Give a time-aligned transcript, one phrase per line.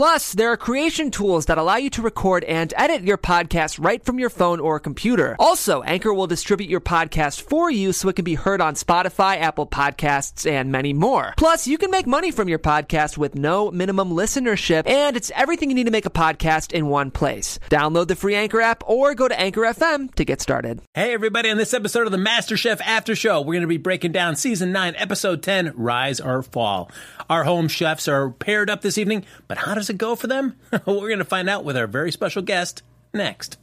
[0.00, 4.02] Plus, there are creation tools that allow you to record and edit your podcast right
[4.02, 5.36] from your phone or computer.
[5.38, 9.38] Also, Anchor will distribute your podcast for you so it can be heard on Spotify,
[9.38, 11.34] Apple Podcasts, and many more.
[11.36, 15.68] Plus, you can make money from your podcast with no minimum listenership, and it's everything
[15.68, 17.58] you need to make a podcast in one place.
[17.68, 20.80] Download the free Anchor app or go to Anchor FM to get started.
[20.94, 24.12] Hey, everybody, on this episode of the MasterChef After Show, we're going to be breaking
[24.12, 26.90] down season 9, episode 10 Rise or Fall.
[27.28, 30.56] Our home chefs are paired up this evening, but how does it go for them?
[30.86, 33.58] we're going to find out with our very special guest next.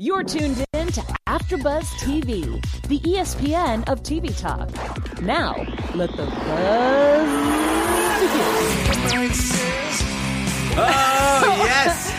[0.00, 2.44] You're tuned in to AfterBuzz TV,
[2.86, 4.70] the ESPN of TV talk.
[5.20, 5.54] Now,
[5.94, 7.28] let the buzz
[8.20, 9.32] begin.
[10.80, 12.14] Oh, yes!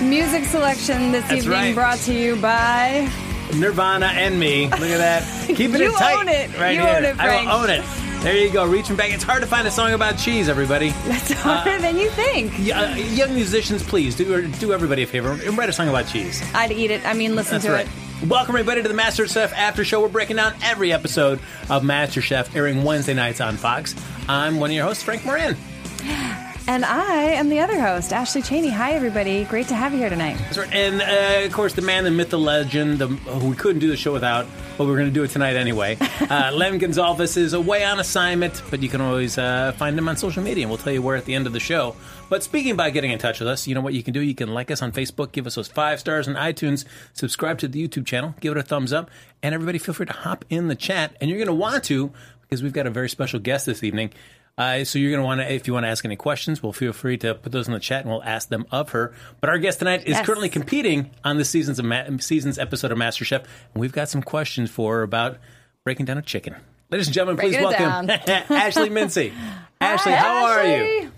[0.02, 1.74] Music selection this That's evening right.
[1.74, 3.10] brought to you by.
[3.56, 4.68] Nirvana and me.
[4.68, 5.46] Look at that.
[5.56, 6.16] Keeping You it tight.
[6.20, 6.56] own it.
[6.58, 6.96] Right You here.
[6.96, 7.82] own it, I will own it.
[8.24, 8.64] There you go.
[8.64, 9.12] Reaching back.
[9.12, 10.88] It's hard to find a song about cheese, everybody.
[11.04, 12.54] That's harder than you think.
[12.58, 16.06] Yeah, uh, young musicians, please do do everybody a favor and write a song about
[16.06, 16.42] cheese.
[16.54, 17.04] I'd eat it.
[17.06, 17.86] I mean, listen That's to right.
[18.22, 18.26] it.
[18.26, 20.00] Welcome everybody to the MasterChef After Show.
[20.00, 23.94] We're breaking down every episode of MasterChef, airing Wednesday nights on Fox.
[24.26, 25.54] I'm one of your hosts, Frank Moran.
[26.66, 28.70] And I am the other host, Ashley Chaney.
[28.70, 29.44] Hi, everybody.
[29.44, 30.38] Great to have you here tonight.
[30.38, 30.72] That's right.
[30.72, 33.88] And uh, of course, the man, the myth, the legend, the, who we couldn't do
[33.88, 34.46] the show without,
[34.78, 35.98] but we're going to do it tonight anyway.
[36.24, 40.16] Uh, Len Gonzalez is away on assignment, but you can always uh, find him on
[40.16, 41.94] social media, and we'll tell you where at the end of the show.
[42.30, 44.20] But speaking about getting in touch with us, you know what you can do?
[44.20, 47.68] You can like us on Facebook, give us those five stars on iTunes, subscribe to
[47.68, 49.10] the YouTube channel, give it a thumbs up,
[49.42, 51.14] and everybody feel free to hop in the chat.
[51.20, 52.10] And you're going to want to
[52.42, 54.12] because we've got a very special guest this evening.
[54.56, 56.72] Uh, so you're going to want to, if you want to ask any questions, well,
[56.72, 59.12] feel free to put those in the chat, and we'll ask them of her.
[59.40, 60.24] But our guest tonight is Yes.
[60.26, 63.46] currently competing on the season's of Ma- season's episode of MasterChef, and
[63.80, 65.38] we've got some questions for her about
[65.82, 66.54] breaking down a chicken.
[66.90, 68.10] Ladies and gentlemen, please Breaking it welcome.
[68.56, 69.32] Ashley Mincey.
[69.80, 71.12] Ashley, how are you?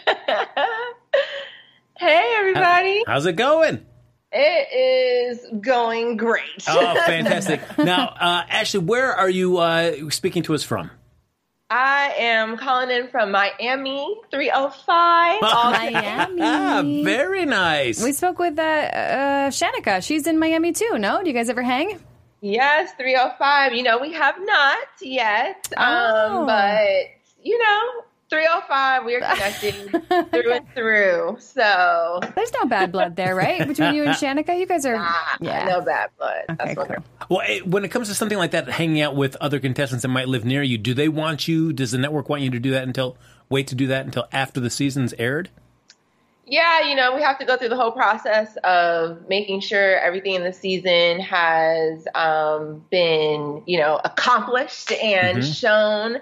[1.99, 3.03] Hey, everybody.
[3.07, 3.85] How's it going?
[4.33, 6.45] It is going great.
[6.67, 7.61] Oh, fantastic!
[7.77, 10.91] now, uh, Ashley, where are you uh, speaking to us from?
[11.73, 15.41] I am calling in from Miami 305.
[15.43, 16.41] Miami.
[16.43, 18.03] Ah, very nice.
[18.03, 20.03] We spoke with uh, uh, Shanika.
[20.03, 20.99] She's in Miami too.
[20.99, 22.01] No, do you guys ever hang?
[22.43, 23.73] yes, 305.
[23.75, 26.41] You know, we have not yet, Oh.
[26.41, 26.89] um, but,
[27.43, 27.83] you know,
[28.31, 29.75] 305, we are connected
[30.31, 31.37] through and through.
[31.41, 33.67] So, There's no bad blood there, right?
[33.67, 34.97] Between you and Shanika, you guys are.
[34.99, 35.65] ah, yeah.
[35.65, 36.45] no bad blood.
[36.51, 37.05] Okay, That's cool.
[37.29, 40.09] Well, eh, when it comes to something like that, hanging out with other contestants that
[40.09, 41.73] might live near you, do they want you?
[41.73, 43.17] Does the network want you to do that until
[43.49, 45.51] wait to do that until after the season's aired?
[46.51, 50.35] Yeah, you know, we have to go through the whole process of making sure everything
[50.35, 55.55] in the season has um, been, you know, accomplished and Mhm.
[55.61, 56.17] shown.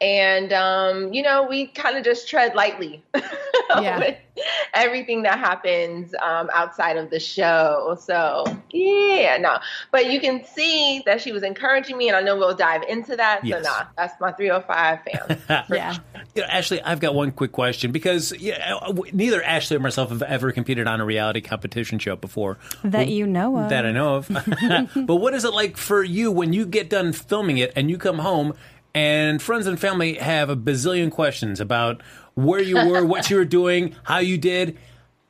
[0.00, 3.04] And, um, you know, we kind of just tread lightly
[3.74, 3.98] Yeah.
[3.98, 4.16] with
[4.74, 7.96] everything that happens um, outside of the show.
[8.00, 9.58] So, yeah, no.
[9.90, 13.16] But you can see that she was encouraging me, and I know we'll dive into
[13.16, 13.44] that.
[13.44, 13.64] Yes.
[13.64, 15.64] So, nah, that's my 305 fam.
[15.74, 15.96] Yeah.
[16.34, 20.10] You know, Ashley, I've got one quick question because yeah, uh, neither Ashley or myself
[20.10, 22.58] have ever competed on a reality competition show before.
[22.82, 23.70] That you know of.
[23.70, 24.28] That I know of.
[25.06, 27.98] but what is it like for you when you get done filming it and you
[27.98, 28.54] come home
[28.94, 32.00] and friends and family have a bazillion questions about
[32.34, 34.78] where you were, what you were doing, how you did?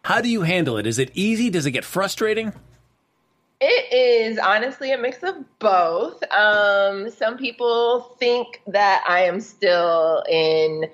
[0.03, 0.87] How do you handle it?
[0.87, 1.50] Is it easy?
[1.50, 2.53] Does it get frustrating?
[3.60, 6.22] It is honestly a mix of both.
[6.32, 10.84] Um, some people think that I am still in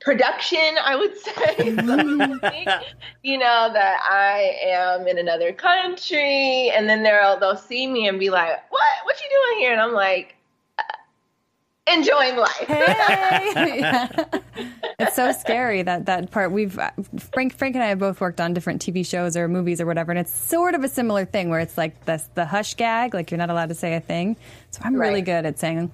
[0.00, 1.54] production, I would say.
[1.56, 2.68] Think,
[3.22, 6.70] you know, that I am in another country.
[6.70, 8.82] And then they'll, they'll see me and be like, what?
[9.04, 9.72] What you doing here?
[9.72, 10.41] And I'm like, "Uh,
[11.86, 12.66] enjoying life.
[12.66, 13.80] Hey.
[13.80, 14.08] Yeah.
[14.98, 16.52] It's so scary that that part.
[16.52, 16.90] We've uh,
[17.32, 20.12] Frank Frank and I have both worked on different TV shows or movies or whatever,
[20.12, 23.30] and it's sort of a similar thing where it's like the the hush gag, like
[23.32, 24.36] you're not allowed to say a thing.
[24.70, 25.90] So I'm really good at saying,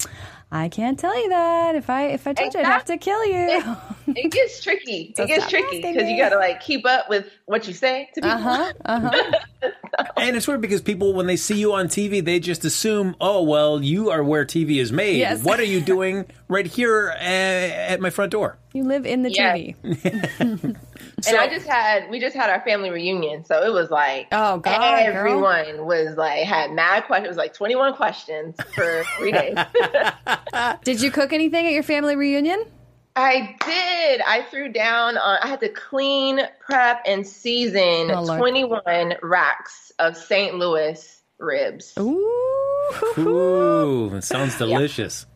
[0.51, 1.75] I can't tell you that.
[1.75, 3.77] If I if I told you, I'd have to kill you.
[4.09, 5.15] it gets tricky.
[5.19, 8.21] It gets tricky because you got to like keep up with what you say to
[8.23, 8.31] people.
[8.31, 8.73] Uh huh.
[8.85, 9.71] Uh huh.
[10.17, 13.43] And it's weird because people, when they see you on TV, they just assume, oh,
[13.43, 15.19] well, you are where TV is made.
[15.19, 15.43] Yes.
[15.43, 18.59] What are you doing right here uh, at my front door?
[18.75, 19.55] You live in the Yeah.
[19.57, 19.75] TV.
[20.41, 24.59] and I just had we just had our family reunion, so it was like Oh,
[24.59, 24.95] God, girl.
[25.17, 27.27] everyone was like had mad questions.
[27.27, 29.57] It was like twenty one questions for three days.
[30.85, 32.63] Did you cook anything at your family reunion?
[33.17, 34.21] I did.
[34.21, 35.39] I threw down on.
[35.43, 40.55] I had to clean, prep, and season Oh, twenty one racks of St.
[40.57, 41.95] Louis ribs.
[41.99, 42.93] Ooh.
[43.19, 45.27] Ooh, sounds delicious.
[45.29, 45.35] Yeah.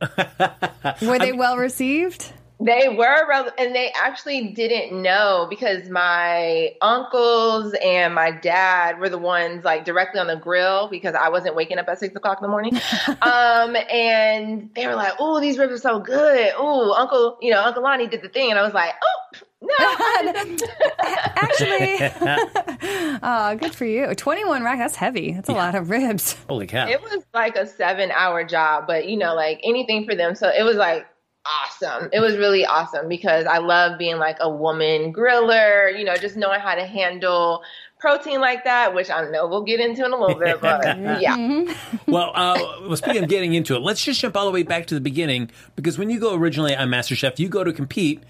[1.02, 2.32] Were they well received?
[2.58, 9.10] They were, rel- and they actually didn't know because my uncles and my dad were
[9.10, 12.38] the ones like directly on the grill because I wasn't waking up at six o'clock
[12.40, 12.74] in the morning.
[13.22, 17.62] um, and they were like, "Oh, these ribs are so good." Oh, Uncle, you know,
[17.62, 19.74] Uncle Lonnie did the thing, and I was like, "Oh, no."
[21.36, 21.98] Actually,
[23.22, 24.14] oh, good for you.
[24.14, 25.32] 21 rack, that's heavy.
[25.32, 26.36] That's a lot of ribs.
[26.48, 26.88] Holy cow.
[26.88, 30.34] it was like a seven-hour job, but you know, like anything for them.
[30.34, 31.06] So it was like
[31.48, 32.08] awesome.
[32.12, 35.96] It was really awesome because I love being like a woman griller.
[35.96, 37.62] You know, just knowing how to handle
[37.98, 40.84] protein like that, which I know we'll get into in a little bit, but
[41.20, 41.64] yeah.
[42.06, 44.86] Well, uh, well, speaking of getting into it, let's just jump all the way back
[44.86, 48.22] to the beginning because when you go originally on MasterChef, you go to compete,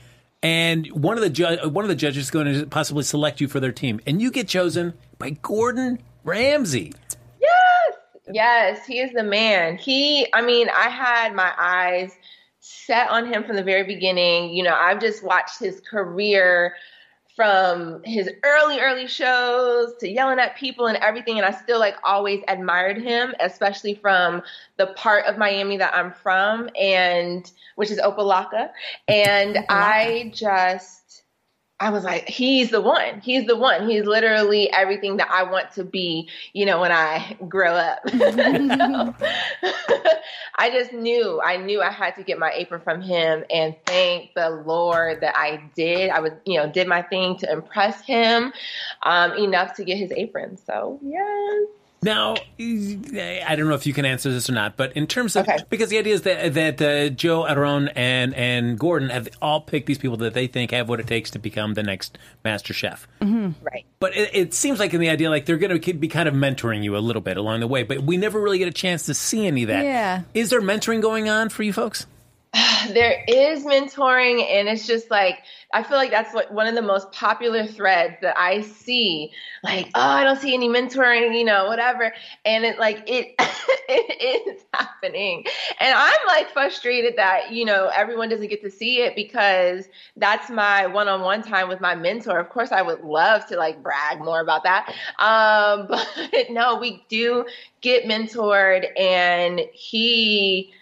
[0.42, 3.48] and one of the ju- one of the judges is going to possibly select you
[3.48, 6.92] for their team, and you get chosen by Gordon Ramsay.
[7.40, 7.94] Yes,
[8.32, 9.76] yes, he is the man.
[9.76, 12.12] He, I mean, I had my eyes
[12.66, 14.52] set on him from the very beginning.
[14.52, 16.74] You know, I've just watched his career
[17.36, 21.36] from his early, early shows to yelling at people and everything.
[21.36, 24.42] And I still like always admired him, especially from
[24.78, 28.70] the part of Miami that I'm from and which is Opa-locka.
[29.06, 31.05] And I just
[31.78, 33.20] I was like, he's the one.
[33.20, 33.88] He's the one.
[33.88, 37.98] He's literally everything that I want to be, you know, when I grow up.
[40.58, 44.32] I just knew, I knew I had to get my apron from him and thank
[44.34, 46.08] the Lord that I did.
[46.08, 48.54] I was, you know, did my thing to impress him
[49.02, 50.56] um, enough to get his apron.
[50.56, 51.68] So, yes.
[52.02, 55.48] Now, I don't know if you can answer this or not, but in terms of
[55.48, 55.58] Okay.
[55.70, 59.86] because the idea is that that uh, Joe Aarón and and Gordon have all picked
[59.86, 63.08] these people that they think have what it takes to become the next Master Chef.
[63.20, 63.84] Right.
[63.98, 66.34] But it, it seems like in the idea, like they're going to be kind of
[66.34, 67.82] mentoring you a little bit along the way.
[67.82, 69.84] But we never really get a chance to see any of that.
[69.84, 70.22] Yeah.
[70.34, 72.06] Is there mentoring going on for you folks?
[72.92, 75.40] there is mentoring and it's just like
[75.74, 79.30] i feel like that's what one of the most popular threads that i see.
[79.62, 82.12] Like oh i don't see any mentoring you know whatever.
[82.44, 85.44] And it like it it is happening.
[85.80, 90.48] And i'm like frustrated that you know everyone doesn't get to see it because that's
[90.48, 92.38] my one-on-one time with my mentor.
[92.38, 94.94] Of course i would love to like brag more about that.
[95.18, 95.88] Um
[96.32, 97.44] but no we do
[97.80, 100.72] get mentored and he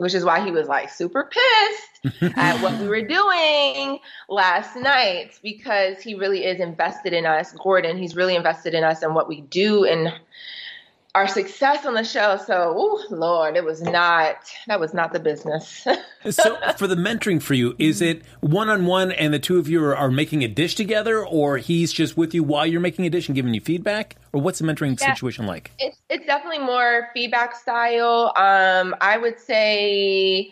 [0.00, 3.98] which is why he was like super pissed at what we were doing
[4.30, 7.52] last night because he really is invested in us.
[7.52, 10.10] Gordon, he's really invested in us and what we do and
[11.14, 12.38] our success on the show.
[12.46, 14.36] So, ooh, Lord, it was not
[14.66, 15.86] that was not the business.
[16.30, 19.68] so for the mentoring for you, is it one on one and the two of
[19.68, 23.06] you are, are making a dish together, or he's just with you while you're making
[23.06, 25.12] a dish and giving you feedback, or what's the mentoring Yeah.
[25.12, 25.72] situation like?
[25.78, 28.32] it's it's definitely more feedback style.
[28.36, 30.50] Um, I would say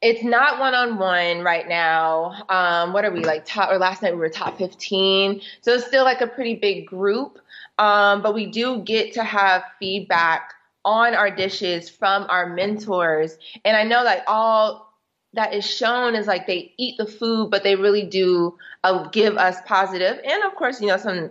[0.00, 2.44] it's not one on one right now.
[2.48, 5.40] Um, what are we like top or last night we were top 15.
[5.60, 7.38] So it's still like a pretty big group.
[7.78, 10.52] Um, but we do get to have feedback
[10.84, 13.36] on our dishes from our mentors.
[13.64, 14.92] And I know that all
[15.34, 19.36] that is shown is like they eat the food, but they really do uh, give
[19.36, 21.30] us positive and of course, you know, some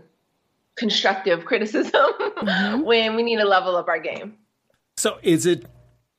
[0.76, 2.12] constructive criticism
[2.84, 4.38] when we need to level up our game.
[4.98, 5.66] So is it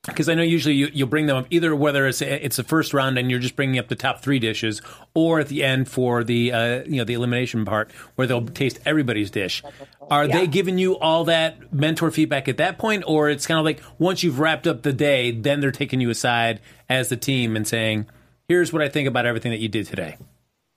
[0.09, 2.93] because I know usually you, you'll bring them up either whether it's it's the first
[2.93, 4.83] round and you're just bringing up the top three dishes,
[5.15, 8.81] or at the end for the uh, you know the elimination part where they'll taste
[8.85, 9.63] everybody's dish.
[10.11, 10.39] Are Yeah.
[10.41, 13.81] they giving you all that mentor feedback at that point, or it's kind of like
[13.99, 17.67] once you've wrapped up the day, then they're taking you aside as the team and
[17.69, 18.07] saying,
[18.49, 20.17] "Here's what I think about everything that you did today."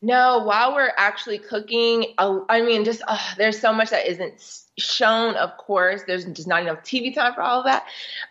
[0.03, 3.03] No, while we're actually cooking, I mean, just
[3.37, 5.35] there's so much that isn't shown.
[5.35, 7.85] Of course, there's just not enough TV time for all of that.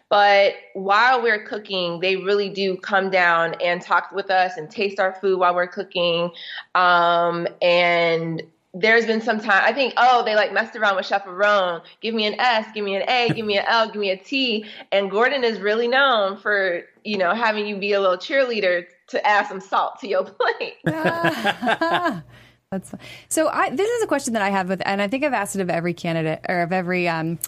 [0.08, 4.98] But while we're cooking, they really do come down and talk with us and taste
[4.98, 6.32] our food while we're cooking.
[6.74, 11.24] Um, and there's been some time I think, oh, they like messed around with Chef
[11.24, 11.82] Aarón.
[12.00, 14.16] Give me an S, give me an A, give me an L, give me a
[14.16, 14.64] T.
[14.92, 19.26] And Gordon is really known for you know having you be a little cheerleader to
[19.26, 20.76] add some salt to your plate.
[22.70, 22.94] That's
[23.28, 23.48] so.
[23.48, 25.60] I this is a question that I have with, and I think I've asked it
[25.60, 27.40] of every candidate or of every um,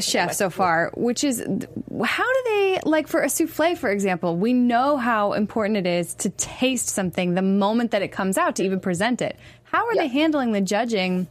[0.00, 1.40] chef so far, which is
[2.04, 4.36] how do they like for a souffle, for example?
[4.36, 8.56] We know how important it is to taste something the moment that it comes out
[8.56, 9.36] to even present it.
[9.66, 11.28] How are they handling the judging?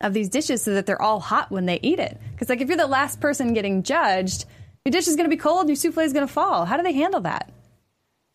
[0.00, 2.16] Of these dishes, so that they're all hot when they eat it.
[2.30, 4.44] Because, like, if you're the last person getting judged,
[4.84, 6.66] your dish is going to be cold, and your souffle is going to fall.
[6.66, 7.50] How do they handle that?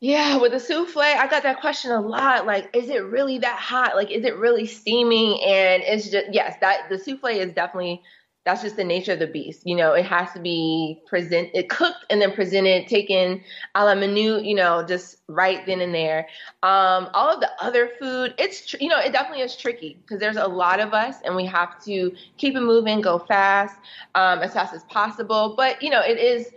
[0.02, 2.46] Yeah, with the souffle, I got that question a lot.
[2.46, 3.96] Like, is it really that hot?
[3.96, 5.42] Like, is it really steaming?
[5.42, 8.02] And it's just yes, that the souffle is definitely
[8.46, 9.62] that's just the nature of the beast.
[9.66, 13.42] You know, it has to be present, it cooked and then presented, taken
[13.76, 14.44] a la minute.
[14.44, 16.28] You know, just right then and there.
[16.62, 20.20] Um, all of the other food, it's tr- you know, it definitely is tricky because
[20.20, 23.78] there's a lot of us and we have to keep it moving, go fast,
[24.16, 25.54] um, as fast as possible.
[25.56, 26.52] But you know, it is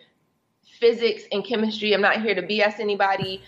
[0.80, 1.92] physics and chemistry.
[1.92, 3.42] I'm not here to BS anybody.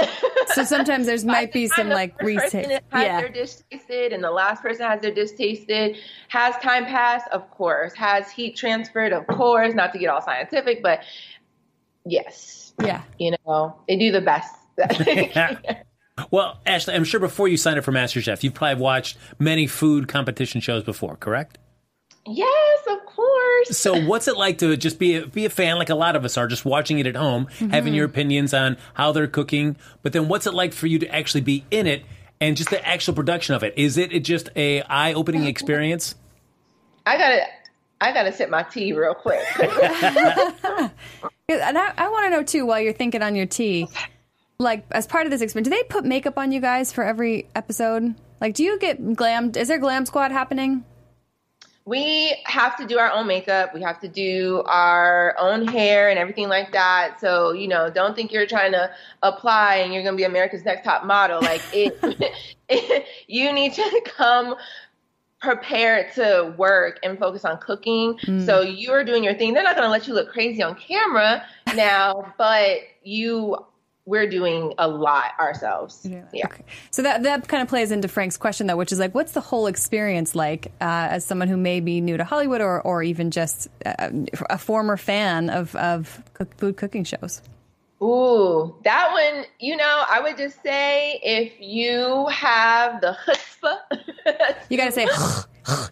[0.54, 2.66] So sometimes there's might be the some like the retake.
[2.66, 3.20] has Yeah.
[3.20, 5.96] their dish tasted and the last person has their dish tasted.
[6.28, 7.28] Has time passed?
[7.30, 7.94] Of course.
[7.94, 9.12] Has heat transferred?
[9.12, 9.74] Of course.
[9.74, 11.00] Not to get all scientific, but
[12.04, 13.02] yes, Yeah.
[13.18, 14.54] you know, they do the best.
[16.30, 20.06] Well, Ashley, I'm sure before you signed up for MasterChef, you've probably watched many food
[20.06, 21.56] competition shows before, correct?
[22.30, 23.76] Yes, of course.
[23.76, 26.24] So, what's it like to just be a, be a fan, like a lot of
[26.24, 28.14] us are, just watching it at home, having your mm-hmm.
[28.14, 29.76] opinions on how they're cooking?
[30.02, 32.04] But then, what's it like for you to actually be in it
[32.40, 33.74] and just the actual production of it?
[33.76, 36.14] Is it just a eye opening experience?
[37.06, 37.42] I gotta,
[38.00, 39.44] I gotta sip my tea real quick.
[41.58, 43.88] And I, I want to know too, while you're thinking on your tea,
[44.58, 47.48] like as part of this experience, do they put makeup on you guys for every
[47.54, 48.14] episode?
[48.40, 49.52] Like, do you get glam?
[49.56, 50.84] Is there glam squad happening?
[51.90, 53.74] We have to do our own makeup.
[53.74, 57.18] We have to do our own hair and everything like that.
[57.18, 58.92] So, you know, don't think you're trying to
[59.24, 61.40] apply and you're going to be America's next top model.
[61.40, 64.54] Like it, you need to come
[65.40, 68.14] prepared to work and focus on cooking.
[68.22, 68.46] Mm.
[68.46, 69.52] So you're doing your thing.
[69.52, 71.42] They're not going to let you look crazy on camera
[71.74, 73.56] now, but you
[74.10, 76.04] we're doing a lot ourselves.
[76.04, 76.24] Yeah.
[76.46, 76.64] Okay.
[76.90, 79.40] So that that kind of plays into Frank's question though, which is like, what's the
[79.40, 83.30] whole experience like uh, as someone who may be new to Hollywood or or even
[83.30, 84.10] just uh,
[84.50, 87.40] a former fan of of cook, food cooking shows?
[88.02, 94.76] Ooh, that one, you know, I would just say if you have the chutzpah, You
[94.78, 95.08] got to say, you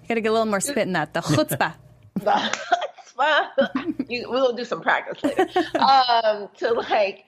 [0.09, 1.13] got to get a little more spit in that.
[1.13, 1.75] The chutzpah.
[2.15, 2.21] the
[3.19, 5.47] chutzpah, you, we'll do some practice later,
[5.79, 7.27] um, to like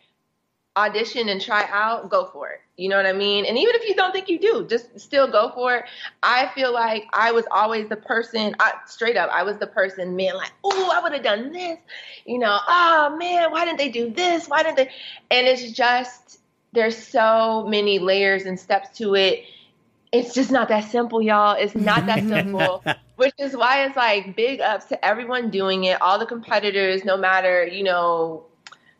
[0.76, 2.60] audition and try out, go for it.
[2.76, 3.44] You know what I mean?
[3.44, 5.84] And even if you don't think you do, just still go for it.
[6.22, 10.16] I feel like I was always the person, I, straight up, I was the person,
[10.16, 11.78] man, like, oh, I would have done this.
[12.24, 14.48] You know, oh man, why didn't they do this?
[14.48, 14.90] Why didn't they?
[15.30, 16.40] And it's just,
[16.72, 19.44] there's so many layers and steps to it.
[20.12, 21.56] It's just not that simple, y'all.
[21.58, 22.82] It's not that simple,
[23.16, 27.16] which is why it's like big ups to everyone doing it, all the competitors, no
[27.16, 28.44] matter, you know,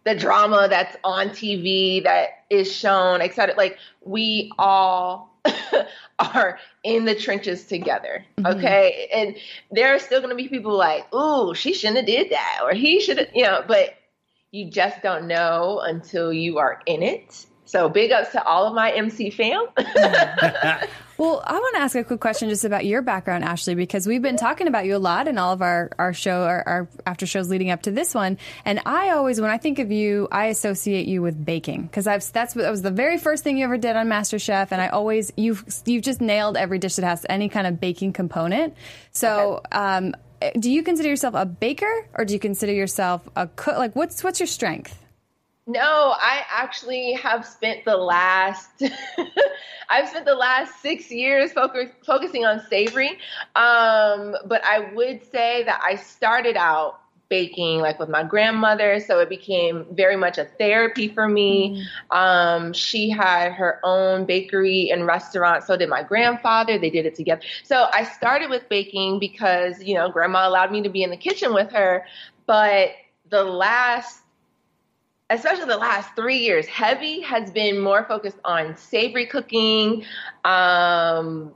[0.05, 3.55] the drama that's on TV that is shown, et cetera.
[3.57, 5.31] Like we all
[6.19, 8.25] are in the trenches together.
[8.39, 8.59] Mm-hmm.
[8.59, 9.09] Okay.
[9.13, 9.37] And
[9.71, 12.73] there are still going to be people like, ooh, she shouldn't have did that or
[12.73, 13.95] he should have, you know, but
[14.51, 17.47] you just don't know until you are in it.
[17.71, 19.67] So big ups to all of my MC fam.
[21.21, 24.23] Well, I want to ask a quick question just about your background, Ashley, because we've
[24.23, 27.27] been talking about you a lot in all of our, our show, our, our after
[27.27, 28.39] shows leading up to this one.
[28.65, 32.25] And I always, when I think of you, I associate you with baking because I've
[32.33, 34.89] that's what that was the very first thing you ever did on MasterChef, and I
[34.89, 38.75] always you've you've just nailed every dish that has any kind of baking component.
[39.13, 40.15] So, um,
[40.59, 43.77] do you consider yourself a baker, or do you consider yourself a cook?
[43.77, 44.97] Like, what's what's your strength?
[45.71, 48.83] No, I actually have spent the last
[49.89, 53.11] I've spent the last six years focus, focusing on savory.
[53.57, 59.21] Um, but I would say that I started out baking like with my grandmother, so
[59.21, 61.87] it became very much a therapy for me.
[62.11, 66.79] Um, she had her own bakery and restaurant, so did my grandfather.
[66.79, 67.43] They did it together.
[67.63, 71.17] So I started with baking because you know grandma allowed me to be in the
[71.17, 72.05] kitchen with her,
[72.47, 72.91] but
[73.31, 74.20] the last
[75.31, 80.05] especially the last three years, heavy has been more focused on savory cooking.
[80.45, 81.55] Um,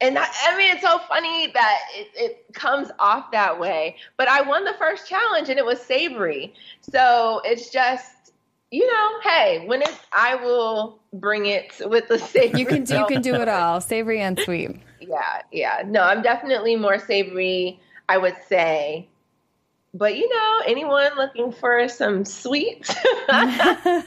[0.00, 3.96] and I, I mean, it's so funny that it, it comes off that way.
[4.16, 6.54] But I won the first challenge and it was savory.
[6.80, 8.32] So it's just,
[8.70, 12.60] you know, hey, when it's, I will bring it with the savory.
[12.60, 14.80] You can you can do it all, savory and sweet.
[15.00, 15.82] Yeah, yeah.
[15.84, 19.09] No, I'm definitely more savory, I would say.
[19.92, 22.88] But you know, anyone looking for some sweet,
[23.28, 24.04] I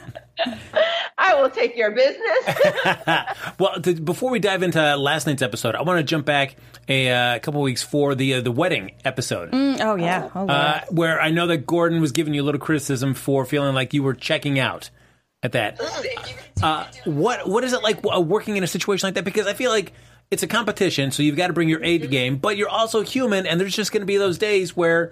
[1.36, 2.56] will take your business.
[3.60, 6.56] well, th- before we dive into last night's episode, I want to jump back
[6.88, 10.30] a uh, couple weeks for the uh, the wedding episode, Oh yeah.
[10.34, 13.76] Oh, uh, where I know that Gordon was giving you a little criticism for feeling
[13.76, 14.90] like you were checking out
[15.42, 15.82] at that.
[16.62, 19.26] Uh, what what is it like uh, working in a situation like that?
[19.26, 19.92] Because I feel like
[20.32, 22.70] it's a competition, so you've got to bring your A to the game, but you're
[22.70, 25.12] also human, and there's just going to be those days where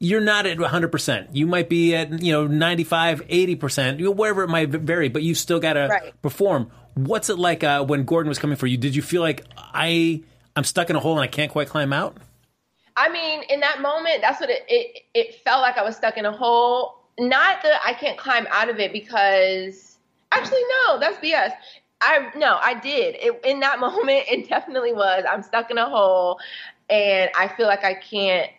[0.00, 1.28] you're not at 100%.
[1.32, 5.22] You might be at, you know, 95, 80%, you know, wherever it might vary, but
[5.22, 6.22] you still got to Right.
[6.22, 6.70] perform.
[6.94, 8.76] What's it like uh, when Gordon was coming for you?
[8.76, 10.22] Did you feel like I
[10.56, 12.16] I'm stuck in a hole and I can't quite climb out?
[12.96, 16.16] I mean, in that moment, that's what it, it it felt like I was stuck
[16.16, 16.94] in a hole.
[17.18, 19.96] Not that I can't climb out of it because
[20.30, 21.52] actually no, that's BS.
[22.00, 23.16] I no, I did.
[23.18, 25.24] It, in that moment, it definitely was.
[25.28, 26.38] I'm stuck in a hole
[26.88, 28.50] and I feel like I can't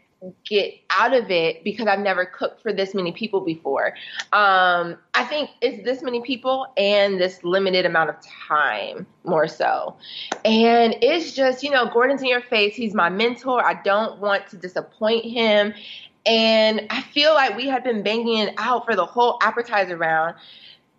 [0.46, 3.94] get out of it because I've never cooked for this many people before.
[4.34, 8.16] Um, I think it's this many people and this limited amount of
[8.48, 9.96] time more so.
[10.44, 12.76] And it's just, you know, Gordon's in your face.
[12.76, 13.64] He's my mentor.
[13.64, 15.74] I don't want to disappoint him.
[16.26, 20.36] And I feel like we had been banging out for the whole appetizer round.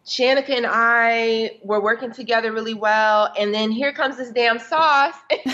[0.07, 5.17] Shanika and I were working together really well, and then here comes this damn sauce,
[5.31, 5.45] and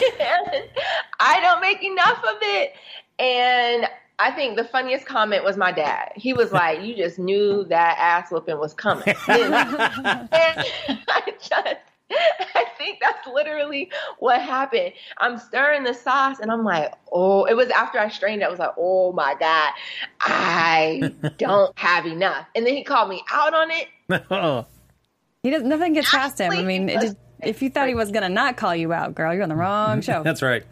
[1.19, 2.75] I don't make enough of it.
[3.19, 3.87] And
[4.19, 6.13] I think the funniest comment was my dad.
[6.17, 11.77] He was like, "You just knew that ass whooping was coming." and I just,
[12.55, 14.93] I think that's literally what happened.
[15.19, 18.45] I'm stirring the sauce, and I'm like, "Oh!" It was after I strained it.
[18.45, 19.73] I was like, "Oh my god,
[20.21, 23.89] I don't have enough." And then he called me out on it.
[24.31, 24.67] oh,
[25.43, 26.53] He does nothing gets past him.
[26.53, 29.43] I mean, was- if you thought he was gonna not call you out, girl, you're
[29.43, 30.23] on the wrong show.
[30.23, 30.65] that's right.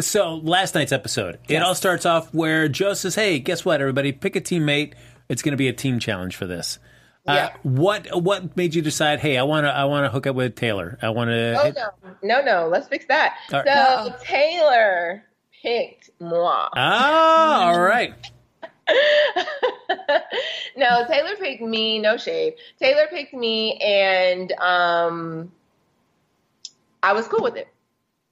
[0.00, 3.80] So last night's episode, it all starts off where Joe says, "Hey, guess what?
[3.80, 4.94] Everybody, pick a teammate.
[5.28, 6.78] It's going to be a team challenge for this."
[7.26, 9.18] Uh, what what made you decide?
[9.18, 10.98] Hey, I want to I want to hook up with Taylor.
[11.02, 11.60] I want to.
[11.60, 11.90] Oh no,
[12.22, 12.68] no, no.
[12.68, 13.36] Let's fix that.
[13.52, 14.14] All right.
[14.14, 15.24] So Taylor
[15.62, 16.68] picked moi.
[16.76, 18.14] Ah, all right.
[20.76, 21.98] no, Taylor picked me.
[21.98, 22.54] No shade.
[22.78, 25.50] Taylor picked me, and um,
[27.02, 27.66] I was cool with it.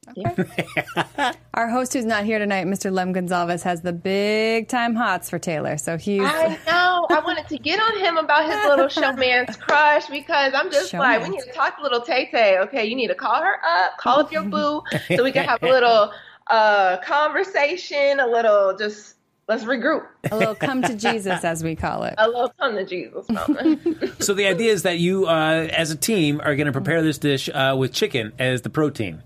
[1.55, 2.93] Our host who's not here tonight, Mr.
[2.93, 5.77] Lem Gonzalez, has the big time hots for Taylor.
[5.77, 7.07] So he's I know.
[7.11, 11.23] I wanted to get on him about his little showman's crush because I'm just like,
[11.23, 12.59] we need to talk to little Tay Tay.
[12.61, 14.83] Okay, you need to call her up, call up your boo,
[15.15, 16.13] so we can have a little
[16.49, 19.17] uh, conversation, a little just
[19.49, 22.15] let's regroup, a little come to Jesus, as we call it.
[22.19, 24.23] a little come to Jesus moment.
[24.23, 27.19] So the idea is that you, uh, as a team, are going to prepare this
[27.19, 29.23] dish uh, with chicken as the protein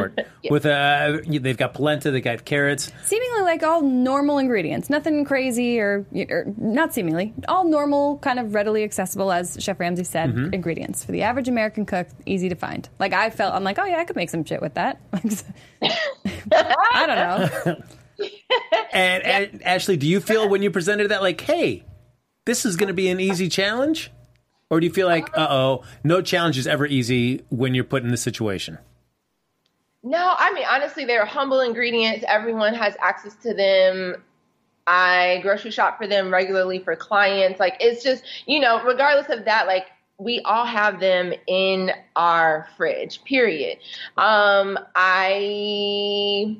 [0.00, 0.28] it.
[0.50, 2.90] With uh, they've got polenta, they got carrots.
[3.04, 8.54] Seemingly like all normal ingredients, nothing crazy or, or not seemingly, all normal, kind of
[8.54, 10.54] readily accessible, as Chef Ramsay said, Mm-hmm.
[10.54, 12.88] ingredients for the average American cook, easy to find.
[12.98, 15.00] Like I felt, I'm like, oh yeah, I could make some shit with that.
[15.82, 17.76] I don't know.
[18.92, 21.84] And, and Ashley, do you feel when you presented that like, hey,
[22.44, 24.10] this is going to be an easy challenge,
[24.70, 28.02] or do you feel like, uh oh, no challenge is ever easy when you're put
[28.02, 28.78] in this situation?
[30.02, 32.24] No, I mean honestly, they're humble ingredients.
[32.26, 34.16] Everyone has access to them.
[34.86, 37.60] I grocery shop for them regularly for clients.
[37.60, 39.86] Like it's just, you know, regardless of that, like
[40.18, 43.22] we all have them in our fridge.
[43.24, 43.78] Period.
[44.16, 46.56] Um, I,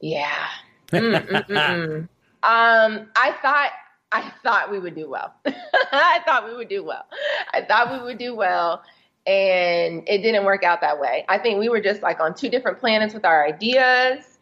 [0.00, 0.46] yeah.
[0.90, 2.08] Mm, mm, mm.
[2.42, 3.70] Um, I thought
[4.10, 5.32] I thought we would do well.
[5.92, 7.04] I thought we would do well.
[7.52, 8.82] I thought we would do well
[9.26, 11.24] and it didn't work out that way.
[11.28, 14.38] I think we were just like on two different planets with our ideas,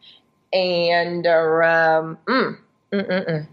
[0.53, 2.57] and um, mm, mm,
[2.91, 3.47] mm, mm.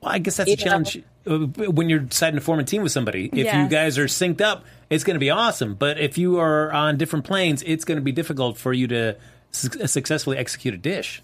[0.00, 2.92] Well, I guess that's a challenge uh, when you're deciding to form a team with
[2.92, 3.30] somebody.
[3.32, 5.74] If you guys are synced up, it's going to be awesome.
[5.74, 9.16] But if you are on different planes, it's going to be difficult for you to
[9.50, 11.22] su- successfully execute a dish.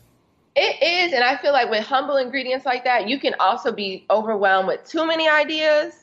[0.55, 4.05] It is, and I feel like with humble ingredients like that, you can also be
[4.11, 5.95] overwhelmed with too many ideas.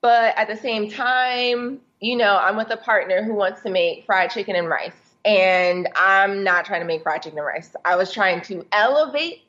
[0.00, 4.04] But at the same time, you know, I'm with a partner who wants to make
[4.04, 4.92] fried chicken and rice.
[5.24, 7.74] And I'm not trying to make fried chicken and rice.
[7.82, 9.40] I was trying to elevate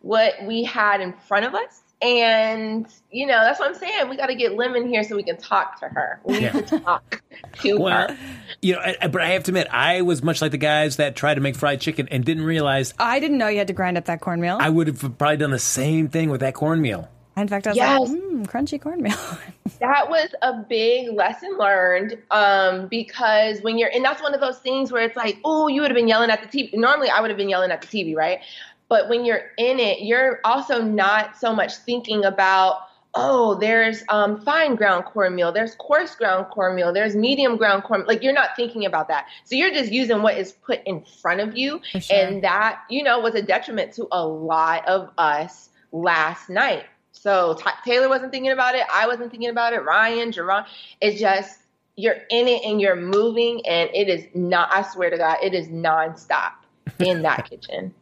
[0.00, 1.82] what we had in front of us.
[2.00, 4.08] And, you know, that's what I'm saying.
[4.08, 6.18] We got to get Lemon here so we can talk to her.
[6.24, 7.22] We need to talk
[7.60, 8.16] to Well, her.
[8.62, 11.16] you know, I, but I have to admit, I was much like the guys that
[11.16, 13.98] tried to make fried chicken and didn't realize I didn't know you had to grind
[13.98, 14.56] up that cornmeal.
[14.58, 17.10] I would have probably done the same thing with that cornmeal.
[17.36, 18.00] In fact, I was Yes.
[18.00, 19.16] like, mm, crunchy cornmeal.
[19.80, 24.58] that was a big lesson learned um, because when you're and that's one of those
[24.58, 27.20] things where it's like oh you would have been yelling at the tv normally i
[27.20, 28.40] would have been yelling at the tv right
[28.88, 32.82] but when you're in it you're also not so much thinking about
[33.14, 38.22] oh there's um, fine ground cornmeal there's coarse ground cornmeal there's medium ground cornmeal like
[38.22, 41.56] you're not thinking about that so you're just using what is put in front of
[41.56, 42.16] you sure.
[42.16, 46.84] and that you know was a detriment to a lot of us last night
[47.22, 48.82] so Ty Taylor wasn't thinking about it.
[48.90, 49.84] I wasn't thinking about it.
[49.84, 50.64] Ryan, Jerron.
[51.02, 51.60] It's just
[51.94, 54.72] you're in it and you're moving, and it is not.
[54.72, 56.52] I swear to God, it is nonstop
[56.98, 57.92] in that kitchen.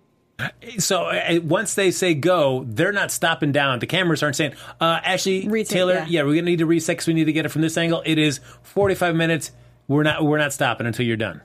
[0.78, 3.80] So uh, once they say go, they're not stopping down.
[3.80, 6.06] The cameras aren't saying, uh, "Actually, Retake, Taylor, yeah.
[6.06, 6.22] yeah.
[6.22, 8.18] we're gonna need to reset because we need to get it from this angle." It
[8.18, 9.50] is forty-five minutes.
[9.88, 10.22] We're not.
[10.22, 11.40] We're not stopping until you're done.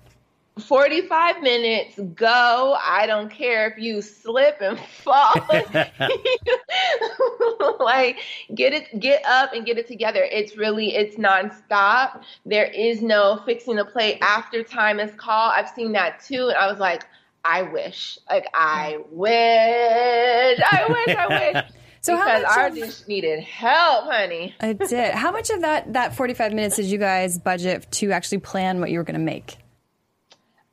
[0.60, 2.78] 45 minutes go.
[2.82, 5.34] I don't care if you slip and fall.
[7.80, 8.20] Like
[8.56, 10.24] get it get up and get it together.
[10.24, 12.22] It's really it's nonstop.
[12.46, 15.54] There is no fixing the plate after time is called.
[15.56, 17.04] I've seen that too and i was like
[17.46, 21.64] i wish like i wish i wish i wish.
[22.02, 24.56] So how because much our of- dish needed help honey.
[24.60, 25.14] I did.
[25.14, 28.92] How much of that that 45 minutes did you guys budget to actually plan what
[28.92, 29.58] you were going to make?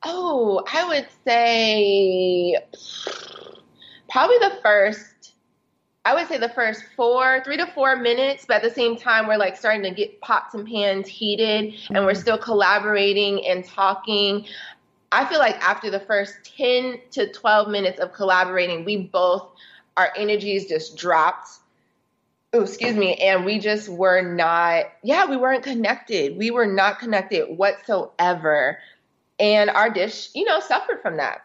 [0.03, 2.57] Oh, I would say
[4.09, 5.07] probably the first.
[6.03, 9.27] I would say the first four, three to four minutes, but at the same time,
[9.27, 12.21] we're like starting to get pots and pans heated and we're mm-hmm.
[12.21, 14.47] still collaborating and talking.
[15.11, 19.49] I feel like after the first 10 to 12 minutes of collaborating, we both,
[19.95, 21.49] our energies just dropped.
[22.51, 23.13] Oh, excuse me.
[23.15, 26.35] And we just were not, yeah, we weren't connected.
[26.35, 28.79] We were not connected whatsoever
[29.41, 31.39] and our dish, you know, suffered from that.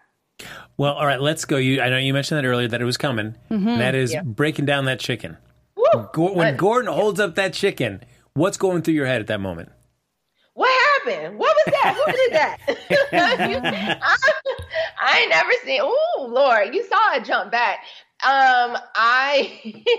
[0.76, 1.56] Well, all right, let's go.
[1.56, 3.34] You, I know you mentioned that earlier that it was coming.
[3.48, 4.22] And that is Yeah.
[4.22, 5.38] breaking down that chicken.
[5.74, 6.08] Woo!
[6.12, 8.04] Gor- when What- Gordon holds up that chicken,
[8.34, 9.70] what's going through your head at that moment?
[10.52, 10.68] What
[11.06, 11.38] happened?
[11.38, 11.94] What was that?
[11.94, 12.58] Who did that?
[13.50, 13.60] You-
[14.02, 14.16] I,
[15.02, 15.80] I ain't never seen.
[15.82, 17.78] Oh Lord, you saw it jump back.
[18.24, 19.74] Um, I.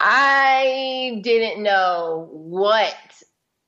[0.00, 2.94] I didn't know what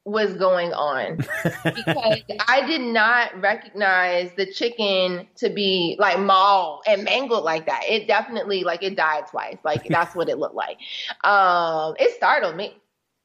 [0.05, 1.55] was going on because
[2.49, 7.83] I did not recognize the chicken to be like mauled and mangled like that.
[7.89, 9.57] It definitely like it died twice.
[9.65, 10.79] Like that's what it looked like.
[11.25, 12.77] Um, it startled me.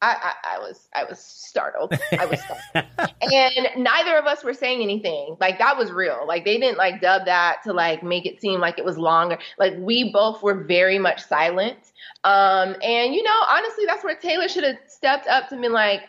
[0.01, 1.93] I, I, I was I was startled.
[2.17, 3.11] I was startled.
[3.33, 5.35] and neither of us were saying anything.
[5.41, 6.23] Like that was real.
[6.25, 9.37] Like they didn't like dub that to like make it seem like it was longer.
[9.57, 11.91] Like we both were very much silent.
[12.23, 16.03] Um, and you know, honestly, that's where Taylor should have stepped up to me like,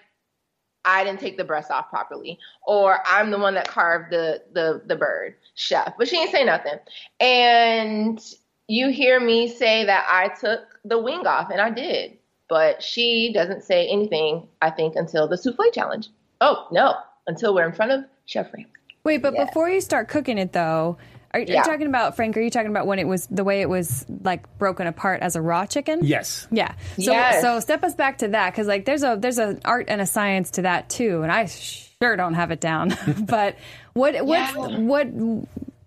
[0.85, 4.83] I didn't take the breast off properly, or I'm the one that carved the the
[4.87, 5.93] the bird, chef.
[5.99, 6.79] But she didn't say nothing.
[7.21, 8.21] And
[8.67, 12.17] you hear me say that I took the wing off, and I did.
[12.49, 16.09] But she doesn't say anything, I think, until the souffle challenge.
[16.41, 16.95] Oh no,
[17.27, 18.71] until we're in front of Chef Ramsay.
[19.05, 19.45] Wait, but Yeah.
[19.45, 20.99] before you start cooking it though,
[21.33, 22.37] are, are you talking about Frank?
[22.37, 25.37] Are you talking about when it was the way it was like broken apart as
[25.37, 26.01] a raw chicken?
[26.03, 26.47] Yes.
[26.51, 26.73] Yeah.
[26.99, 27.41] So Yes.
[27.43, 30.07] so step us back to that because like there's a there's an art and a
[30.07, 32.97] science to that too, and I sure don't have it down.
[33.27, 33.57] but
[33.95, 34.79] what what Yeah.
[34.79, 35.07] what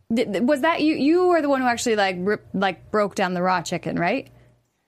[0.10, 3.42] was that you you were the one who actually like rip, like broke down the
[3.42, 4.30] raw chicken, right?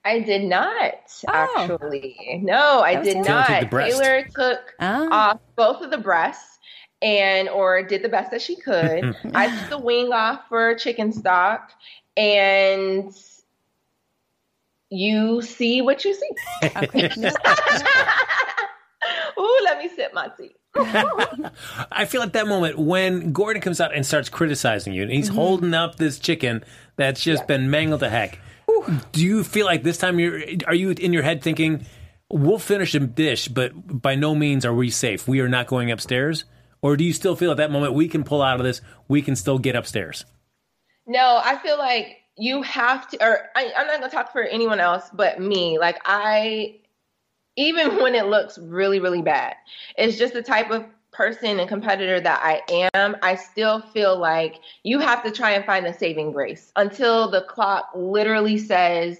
[0.04, 0.94] I did not
[1.26, 1.32] Oh.
[1.58, 2.40] actually.
[2.44, 3.24] No, I did Taylor.
[3.24, 3.60] Taylor not.
[3.60, 3.70] took.
[3.70, 5.08] Taylor took Oh.
[5.10, 6.55] off both of the breasts
[7.02, 9.02] and or did the best that she could.
[9.02, 9.30] Mm-hmm.
[9.34, 11.72] I took the wing off for chicken stock
[12.16, 13.14] and
[14.90, 16.30] you see what you see.
[16.64, 17.10] Okay.
[19.38, 20.52] Ooh, let me sip my tea.
[21.92, 25.28] I feel at that moment when Gordon comes out and starts criticizing you, and he's
[25.28, 25.36] mm-hmm.
[25.36, 26.64] holding up this chicken
[26.96, 28.38] that's just been mangled to heck.
[29.12, 31.86] Do you feel like this time you're are you in your head thinking,
[32.30, 35.26] "We'll finish a dish, but by no means are we safe.
[35.26, 36.44] We are not going upstairs."
[36.86, 39.20] Or do you still feel at that moment we can pull out of this, we
[39.20, 40.24] can still get upstairs?
[41.04, 44.78] No, I feel like you have to, or I, I'm not gonna talk for anyone
[44.78, 45.80] else but me.
[45.80, 46.76] Like I,
[47.56, 49.56] even when it looks really, really bad,
[49.98, 53.16] it's just the type of person and competitor that I am.
[53.20, 57.40] I still feel like you have to try and find the saving grace until the
[57.40, 59.18] clock literally says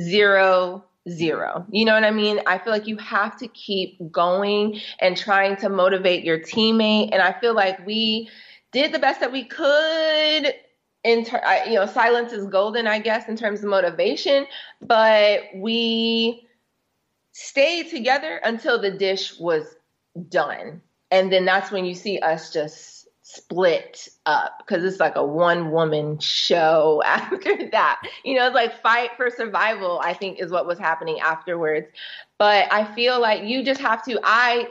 [0.00, 1.48] zero zero.
[1.58, 1.74] Mm-hmm.
[1.74, 2.40] You know what I mean?
[2.46, 7.10] I feel like you have to keep going and trying to motivate your teammate.
[7.12, 8.28] And I feel like we
[8.72, 10.54] did the best that we could
[11.04, 14.46] in ter- I, you know silence is golden i guess in terms of motivation
[14.82, 16.46] but we
[17.32, 19.76] stayed together until the dish was
[20.28, 22.95] done and then that's when you see us just
[23.36, 28.82] split up because it's like a one woman show after that you know it's like
[28.82, 31.86] fight for survival i think is what was happening afterwards
[32.38, 34.68] but i feel like you just have to i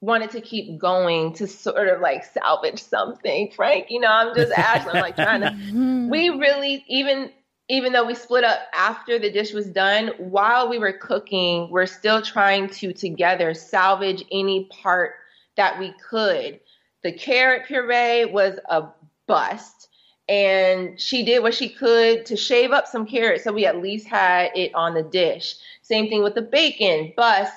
[0.00, 3.50] wanted to keep going to sort of like salvage something.
[3.50, 4.92] Frank, you know, I'm just Ashley.
[4.92, 6.08] I'm like trying to.
[6.10, 7.30] We really even
[7.68, 11.86] even though we split up after the dish was done, while we were cooking, we're
[11.86, 15.14] still trying to together salvage any part
[15.56, 16.60] that we could.
[17.06, 18.88] The carrot puree was a
[19.28, 19.86] bust.
[20.28, 24.08] And she did what she could to shave up some carrots so we at least
[24.08, 25.54] had it on the dish.
[25.82, 27.52] Same thing with the bacon, bust.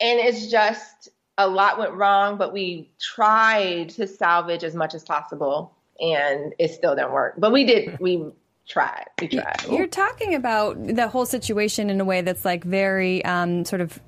[0.00, 5.04] And it's just a lot went wrong, but we tried to salvage as much as
[5.04, 7.34] possible, and it still didn't work.
[7.36, 8.00] But we did.
[8.00, 8.24] We
[8.66, 9.04] tried.
[9.20, 9.66] We tried.
[9.68, 14.00] You're talking about the whole situation in a way that's like very um, sort of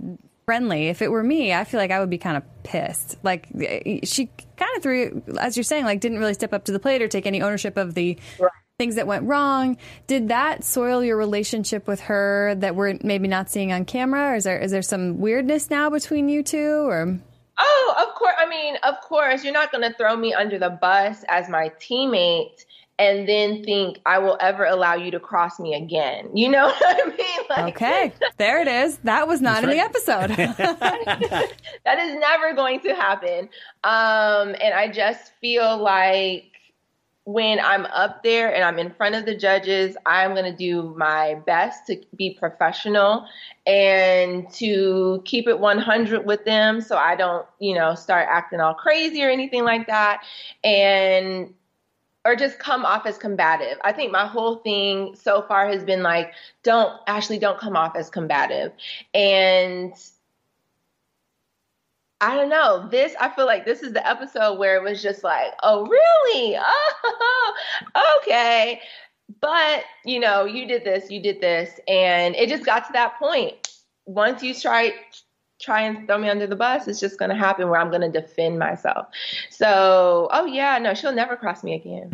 [0.50, 0.88] friendly.
[0.88, 3.16] If it were me, I feel like I would be kind of pissed.
[3.22, 6.72] Like eh, she kind of threw, as you're saying, like didn't really step up to
[6.72, 8.50] the plate or take any ownership of the Right.
[8.80, 9.76] things that went wrong.
[10.08, 14.32] Did that soil your relationship with her that we're maybe not seeing on camera?
[14.32, 16.88] Or is there is there some weirdness now between you two?
[16.88, 17.16] Or
[17.62, 18.34] Oh, of course.
[18.38, 21.70] I mean, of course, you're not going to throw me under the bus as my
[21.78, 22.64] teammate
[23.00, 26.28] and then think I will ever allow you to cross me again.
[26.36, 27.40] You know what I mean?
[27.48, 28.98] Like, okay, there it is.
[28.98, 30.30] That was not in the episode.
[30.36, 33.48] that is never going to happen.
[33.84, 36.44] Um, and I just feel like
[37.24, 40.94] when I'm up there and I'm in front of the judges, I'm going to do
[40.98, 43.24] my best to be professional
[43.66, 48.74] and to keep it 100 with them so I don't, you know, start acting all
[48.74, 50.22] crazy or anything like that.
[50.64, 51.54] And
[52.24, 53.78] or just come off as combative.
[53.83, 57.96] I think my whole thing so far has been like, don't Ashley, don't come off
[57.96, 58.72] as combative.
[59.14, 59.94] And
[62.20, 62.87] I don't know.
[62.90, 66.59] This I feel like this is the episode where it was just like, oh really?
[67.94, 68.80] Oh, okay.
[69.40, 73.18] But you know, you did this, you did this, and it just got to that
[73.18, 73.72] point.
[74.06, 74.92] Once you try
[75.61, 78.01] try and throw me under the bus, it's just going to happen where I'm going
[78.01, 79.09] to defend myself.
[79.51, 82.11] So, oh yeah, no, she'll never cross me again.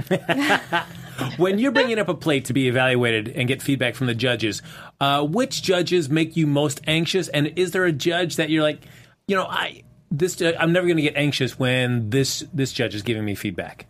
[1.37, 4.63] when you're bringing up a plate to be evaluated and get feedback from the judges,
[5.01, 7.29] uh, which judges make you most anxious?
[7.29, 8.83] And is there a judge that you're like,
[9.29, 12.95] you know, I this ju- I'm never going to get anxious when this this judge
[12.95, 13.87] is giving me feedback.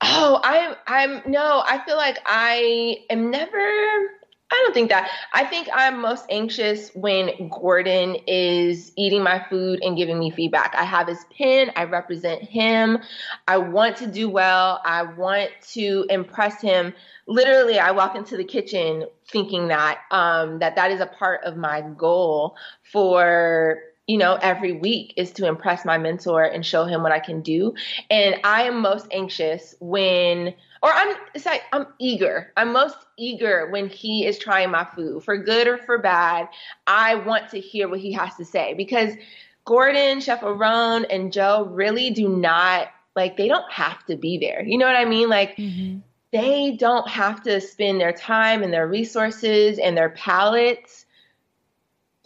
[0.00, 4.08] Oh, I'm I'm no, I feel like I am never
[4.50, 5.10] I don't think that.
[5.32, 10.74] I think I'm most anxious when Gordon is eating my food and giving me feedback.
[10.76, 12.98] I have his pin, I represent him.
[13.48, 14.80] I want to do well.
[14.84, 16.94] I want to impress him.
[17.26, 21.56] Literally, I walk into the kitchen thinking that um that that is a part of
[21.56, 22.56] my goal
[22.92, 27.20] for you know, every week is to impress my mentor and show him what I
[27.20, 27.74] can do.
[28.10, 30.54] And I am most anxious when,
[30.84, 32.52] or I'm, it's like, I'm eager.
[32.58, 36.46] I'm most eager when he is trying my food for good or for bad.
[36.86, 39.14] I want to hear what he has to say because
[39.64, 44.62] Gordon, Chef Aarón, and Joe really do not, like, they don't have to be there.
[44.62, 45.30] You know what I mean?
[45.30, 46.00] Like, mm-hmm.
[46.32, 51.06] they don't have to spend their time and their resources and their palates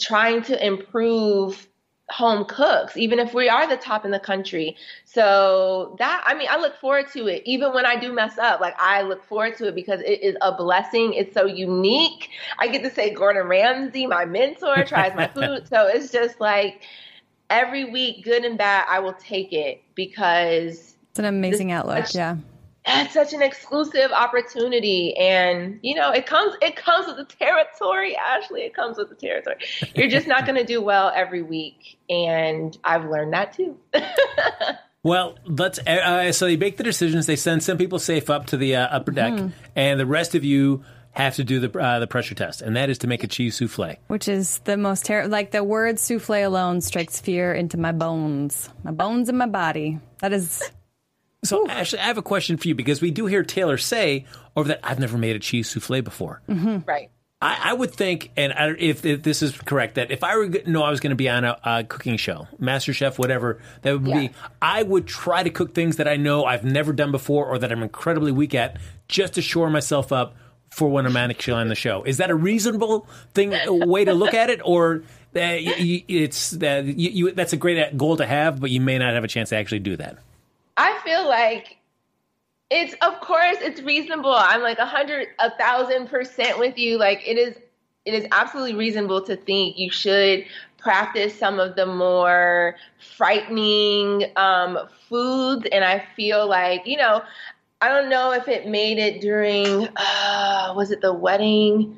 [0.00, 1.67] trying to improve
[2.10, 4.76] home cooks, even if we are the top in the country.
[5.04, 7.42] So that, I mean, I look forward to it.
[7.44, 10.36] Even when I do mess up, like I look forward to it because it is
[10.40, 11.12] a blessing.
[11.12, 12.30] It's so unique.
[12.58, 15.68] I get to say Gordon Ramsay, my mentor, tries my food.
[15.68, 16.82] So it's just like
[17.50, 22.12] every week, good and bad, I will take it because it's an amazing outlook.
[22.14, 22.36] Yeah.
[22.88, 28.16] That's such an exclusive opportunity and you know it comes it comes with the territory
[28.16, 29.56] ashley it comes with the territory
[29.94, 33.78] you're just not going to do well every week and i've learned that too
[35.04, 35.78] Well, let's.
[35.78, 37.26] Uh, so they make the decisions.
[37.26, 39.40] They send some people safe up to the uh, upper deck,
[39.76, 42.90] and the rest of you have to do the uh, the pressure test, and that
[42.90, 43.96] is to make a cheese souffle.
[44.08, 45.30] Which is the most terrible.
[45.30, 49.98] Like the word souffle alone strikes fear into my bones, my bones and my body.
[50.20, 50.70] That is.
[51.44, 54.68] So, Ashley, I have a question for you because we do hear Taylor say over
[54.68, 56.42] that I've never made a cheese souffle before.
[56.48, 56.78] Mm-hmm.
[56.86, 60.36] right I, I would think, and I, if, if this is correct, that if I
[60.36, 63.16] were to know I was going to be on a, a cooking show, Master Chef,
[63.16, 64.18] whatever that would Yeah.
[64.18, 67.56] be, I would try to cook things that I know I've never done before or
[67.60, 70.34] that I'm incredibly weak at, just to shore myself up
[70.70, 72.02] for when I'm actually on the show.
[72.02, 76.04] Is that a reasonable thing, a way to look at it, or that y- y-
[76.08, 79.22] it's that you, you, that's a great goal to have, but you may not have
[79.22, 80.18] a chance to actually do that?
[80.78, 81.78] I feel like
[82.70, 84.34] it's of course it's reasonable.
[84.34, 86.98] I'm like a hundred a thousand percent with you.
[86.98, 87.56] Like it is
[88.04, 90.44] it is absolutely reasonable to think you should
[90.78, 92.76] practice some of the more
[93.16, 95.66] frightening um, foods.
[95.72, 97.22] And i feel like you know
[97.80, 101.96] i don't know if it made it during uh, was it the wedding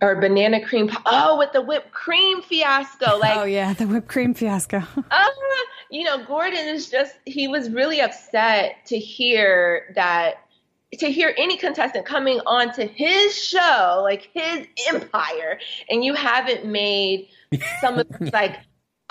[0.00, 4.34] or banana cream oh with the whipped cream fiasco like Oh yeah, the whipped cream
[4.34, 4.78] fiasco.
[5.10, 5.24] uh,
[5.90, 10.36] you know, Gordon is just, he was really upset to hear that,
[10.98, 15.58] to hear any contestant coming onto his show, like his empire,
[15.90, 17.28] and you haven't made
[17.80, 18.58] some of these like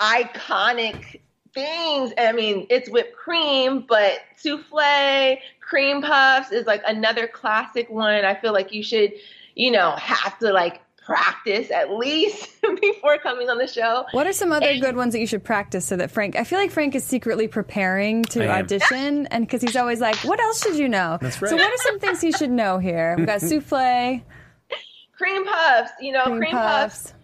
[0.00, 1.20] iconic
[1.54, 2.12] things.
[2.18, 8.24] I mean, it's whipped cream, but souffle, cream puffs is like another classic one.
[8.24, 9.12] I feel like you should,
[9.54, 12.48] you know, have to like practice at least
[12.80, 14.04] before coming on the show.
[14.12, 16.36] What are some other good ones that you should practice so that Frank?
[16.36, 18.64] I feel like Frank is secretly preparing to I am.
[18.64, 21.50] audition, and because he's always like, "What else should you know?" That's right.
[21.50, 23.14] So, what are some things he should know here?
[23.16, 24.22] We've got souffle,
[25.16, 27.14] Cream puffs, you know, cream, cream, puffs, puffs,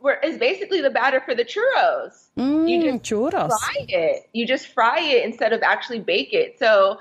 [0.00, 2.28] were, is basically the batter for the churros.
[2.38, 3.48] mm, you just churros.
[3.48, 4.28] fry it.
[4.32, 6.58] You just fry it instead of actually bake it.
[6.58, 6.98] So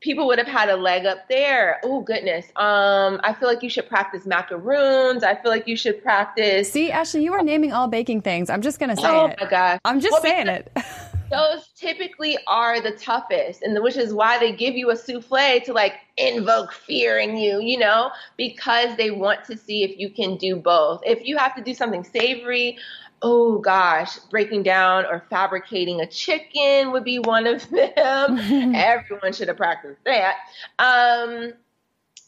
[0.00, 1.80] people would have had a leg up there.
[1.84, 2.46] Oh goodness.
[2.56, 5.22] Um, I feel like you should practice macaroons.
[5.24, 6.70] I feel like you should practice.
[6.70, 8.50] See, Ashley, you are naming all baking things.
[8.50, 9.36] I'm just gonna say oh it.
[9.40, 9.80] my gosh.
[9.84, 10.70] I'm just Well, saying it.
[11.30, 15.72] those typically are the toughest and which is why they give you a souffle to
[15.72, 20.36] like invoke fear in you you know because they want to see if you can
[20.36, 22.76] do both if you have to do something savory
[23.24, 28.38] oh gosh breaking down or fabricating a chicken would be one of them.
[28.74, 30.36] Everyone should have practiced that.
[30.78, 31.54] Um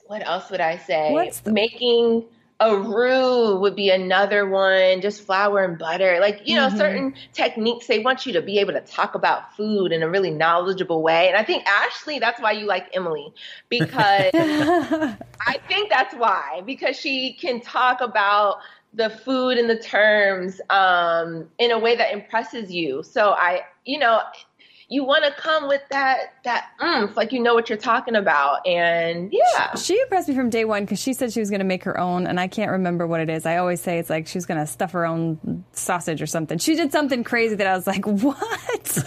[0.06, 1.12] what else would i say?
[1.12, 2.24] What's the- making
[2.58, 6.18] a roux would be another one just flour and butter.
[6.20, 6.78] Like you know Mhm.
[6.78, 10.30] certain techniques they want you to be able to talk about food in a really
[10.30, 11.28] knowledgeable way.
[11.28, 13.34] And i think ashley that's why you like emily
[13.68, 14.32] because
[15.46, 18.56] i think that's why because she can talk about
[18.96, 23.98] the food and the terms um, in a way that impresses you so i you
[23.98, 24.20] know
[24.88, 28.64] you want to come with that that oomph, like you know what you're talking about
[28.66, 31.66] and yeah She impressed me from day one because she said she was going to
[31.66, 33.46] make her own, and I can't remember what it is.
[33.46, 36.58] I always say it's like she's going to stuff her own sausage or something.
[36.58, 38.38] She did something crazy that I was like, "What?"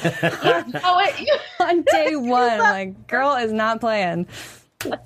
[0.84, 4.28] oh, On day one, I'm like, "Girl is not playing."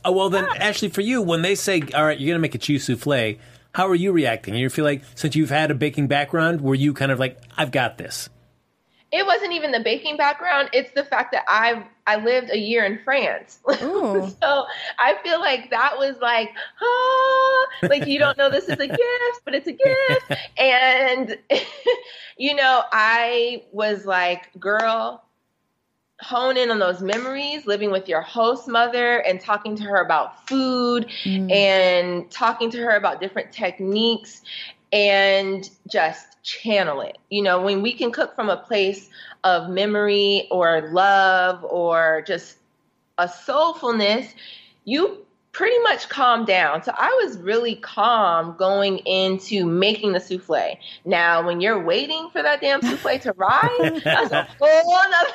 [0.06, 2.54] Oh, well, then, Ashley, for you, when they say, all right, you're going to make
[2.54, 3.40] a cheese souffle,
[3.74, 4.56] how are you reacting?
[4.56, 7.72] You feel like, since you've had a baking background, were you kind of like, I've
[7.72, 8.30] got this?
[9.14, 10.70] it wasn't even the baking background.
[10.74, 13.60] It's the fact that i i lived a year in france.
[13.70, 14.66] So
[15.00, 16.50] i feel like that was like
[16.82, 20.42] ah like you don't know this is a gift but it's a gift.
[20.58, 21.38] And
[22.38, 25.24] you know i was like girl
[26.24, 30.48] hone in on those memories living with your host mother and talking to her about
[30.48, 31.52] food mm.
[31.52, 34.42] and talking to her about different techniques
[34.92, 37.18] and just channel it.
[37.30, 39.10] You know, when we can cook from a place
[39.44, 42.58] of memory or love or just
[43.18, 44.34] a soulfulness,
[44.86, 46.84] you pretty much calm down.
[46.84, 50.78] So I was really calm going into making the souffle.
[51.06, 55.34] Now, when you're waiting for that damn souffle to rise, that's a whole nother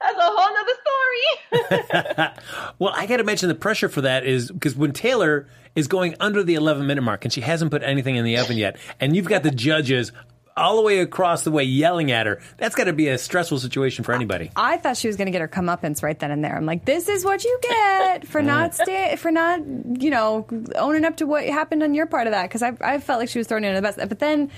[0.00, 2.36] that's a whole nother story.
[2.78, 6.14] Well, I got to mention the pressure for that is because when Taylor is going
[6.18, 9.14] under the 11 minute mark and she hasn't put anything in the oven yet, and
[9.14, 10.12] you've got the judges
[10.56, 13.58] all the way across the way yelling at her, that's got to be a stressful
[13.58, 14.50] situation for anybody.
[14.56, 16.56] I thought she was going to get her comeuppance right then and there.
[16.56, 19.60] I'm like, "This is what you get for not stay, for not,
[20.00, 22.98] you know, owning up to what happened on your part of that." Because I, I
[22.98, 24.50] felt like she was throwing in the best, but then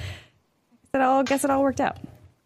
[0.95, 1.99] it all, oh, guess it all worked out.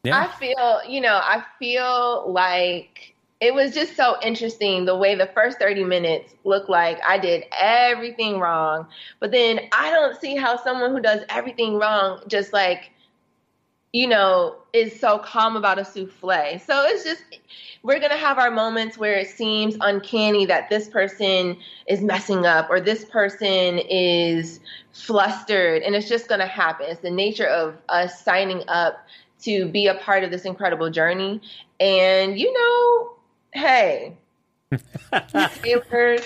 [0.07, 0.21] Yeah.
[0.21, 5.27] I feel, you know, I feel like it was just so interesting the way the
[5.27, 8.87] first 30 minutes looked like I did everything wrong.
[9.21, 12.93] But then I don't see how someone who does everything wrong just like,
[13.93, 16.61] you know, is so calm about a souffle.
[16.61, 17.23] So it's just,
[17.83, 21.57] we're going to have our moments where it seems uncanny that this person
[21.89, 24.61] is messing up or this person is
[24.93, 25.83] flustered.
[25.83, 26.87] And it's just going to happen.
[26.89, 29.07] It's the nature of us signing up
[29.47, 31.41] to be a part of this incredible journey.
[31.81, 33.13] And, you know,
[33.53, 34.17] hey,
[35.63, 36.19] Taylor,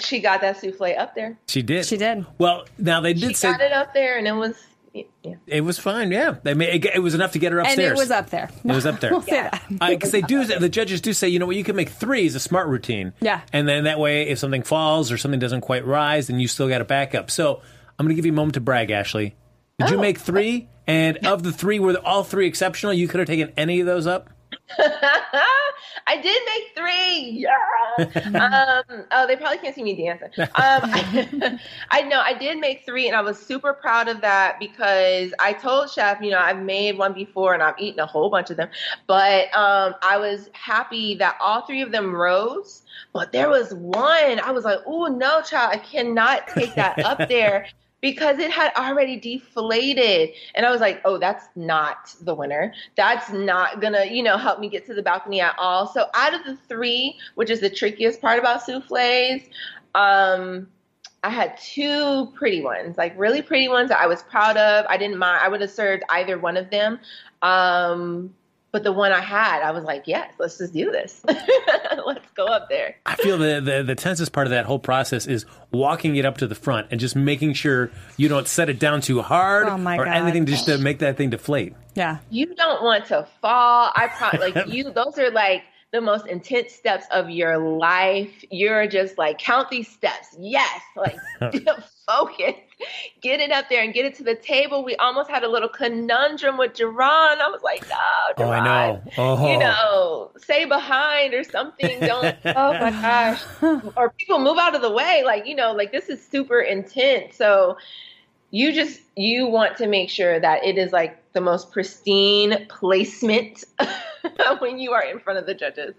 [0.00, 1.38] she got that souffle up there.
[1.46, 1.86] She did.
[1.86, 2.26] She did.
[2.38, 4.54] Well, now they did She say got it up there, and it was,
[4.92, 5.34] yeah.
[5.46, 6.10] it was fine.
[6.12, 7.92] Yeah, they made, it, it was enough to get her And upstairs.
[7.92, 8.50] it was up there.
[8.64, 9.10] It was up there.
[9.12, 9.62] We'll say that.
[9.88, 12.34] Because they do, the judges do say, you know what, you can make three is
[12.34, 13.12] a smart routine.
[13.20, 13.40] Yeah.
[13.52, 16.68] And then that way, if something falls or something doesn't quite rise, then you still
[16.68, 17.30] got a backup.
[17.30, 17.62] So
[17.98, 19.34] I'm going to give you a moment to brag, Ashley.
[19.78, 20.00] Did you Oh.
[20.00, 20.68] make three?
[20.86, 22.92] And of the three, were all three exceptional?
[22.92, 24.30] You could have taken any of those up?
[26.08, 27.46] I did make three.
[27.46, 27.56] Yeah.
[28.88, 30.28] um, oh, they probably can't see me dancing.
[30.38, 31.58] Um, I,
[31.90, 35.52] I know I did make three, and I was super proud of that because I
[35.52, 38.56] told Chef, you know, I've made one before and I've eaten a whole bunch of
[38.56, 38.68] them,
[39.06, 42.82] but um, I was happy that all three of them rose.
[43.12, 47.28] But there was one I was like, oh no, child, I cannot take that up
[47.28, 47.66] there
[48.00, 50.30] because it had already deflated.
[50.54, 52.72] And I was like, oh, that's not the winner.
[52.96, 55.86] That's not gonna, you know, help me get to the balcony at all.
[55.86, 59.42] So out of the three, which is the trickiest part about souffles,
[59.94, 60.68] um,
[61.24, 64.86] I had two pretty ones, like really pretty ones that I was proud of.
[64.88, 65.40] I didn't mind.
[65.42, 67.00] I would have served either one of them.
[67.42, 68.34] Um,
[68.72, 71.22] but the one I had, I was like, yes, let's just do this.
[72.06, 72.96] let's go up there.
[73.06, 76.38] I feel the, the the tensest part of that whole process is walking it up
[76.38, 79.78] to the front and just making sure you don't set it down too hard Oh,
[79.78, 80.14] my or God.
[80.16, 81.74] anything just to make that thing deflate.
[81.94, 82.18] Yeah.
[82.30, 83.90] You don't want to fall.
[83.94, 84.90] I probably like you.
[84.90, 85.62] Those are like
[85.92, 88.44] the most intense steps of your life.
[88.50, 90.36] You're just like count these steps.
[90.38, 91.16] Yes, like
[92.06, 92.54] focus.
[93.22, 94.84] Get it up there and get it to the table.
[94.84, 97.40] We almost had a little conundrum with Gerron.
[97.40, 97.96] I was like, no,
[98.38, 98.64] Oh, I Gerron.
[98.64, 99.02] know.
[99.16, 99.50] Oh.
[99.52, 102.00] You know, stay behind or something.
[102.00, 102.36] Don't.
[102.44, 103.42] oh my gosh.
[103.96, 105.22] Or people move out of the way.
[105.24, 107.34] Like you know, like this is super intense.
[107.36, 107.78] So
[108.50, 113.64] you just you want to make sure that it is like the most pristine placement
[114.58, 115.94] when you are in front of the judges.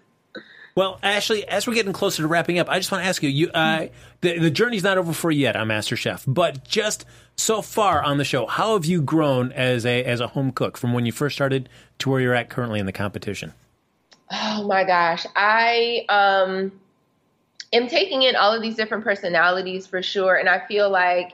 [0.78, 3.28] Well, Ashley, as we're getting closer to wrapping up, I just want to ask you:
[3.28, 3.88] you, uh,
[4.20, 7.04] the the journey's not over for you yet on MasterChef, but just
[7.34, 10.78] so far on the show, how have you grown as a as a home cook
[10.78, 11.68] from when you first started
[11.98, 13.54] to where you're at currently in the competition?
[14.30, 15.26] Oh my gosh.
[15.34, 16.70] I um
[17.72, 20.36] am taking in all of these different personalities for sure.
[20.36, 21.32] And I feel like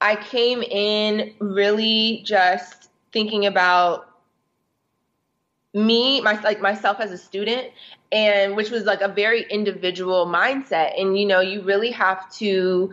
[0.00, 4.07] I came in really just thinking about
[5.74, 7.68] me, my like myself as a student,
[8.10, 11.00] and which was like a very individual mindset.
[11.00, 12.90] And you know, you really have to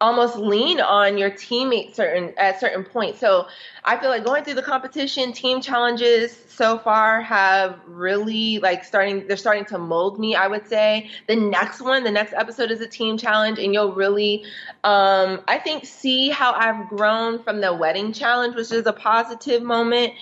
[0.00, 3.18] almost lean on your teammates certain at certain points.
[3.18, 3.48] So
[3.84, 9.26] I feel like going through the competition, team challenges so far have really like starting
[9.26, 11.10] they're starting to mold me, I would say.
[11.26, 14.44] The next one, the next episode is a team challenge and you'll really
[14.84, 19.62] um I think see how I've grown from the wedding challenge, which is a positive
[19.62, 20.12] moment.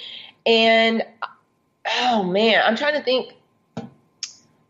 [0.47, 1.03] And
[2.01, 3.35] oh man, I'm trying to think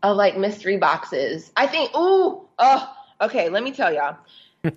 [0.03, 1.51] of like mystery boxes.
[1.55, 4.17] I think ooh, oh, okay, let me tell y'all.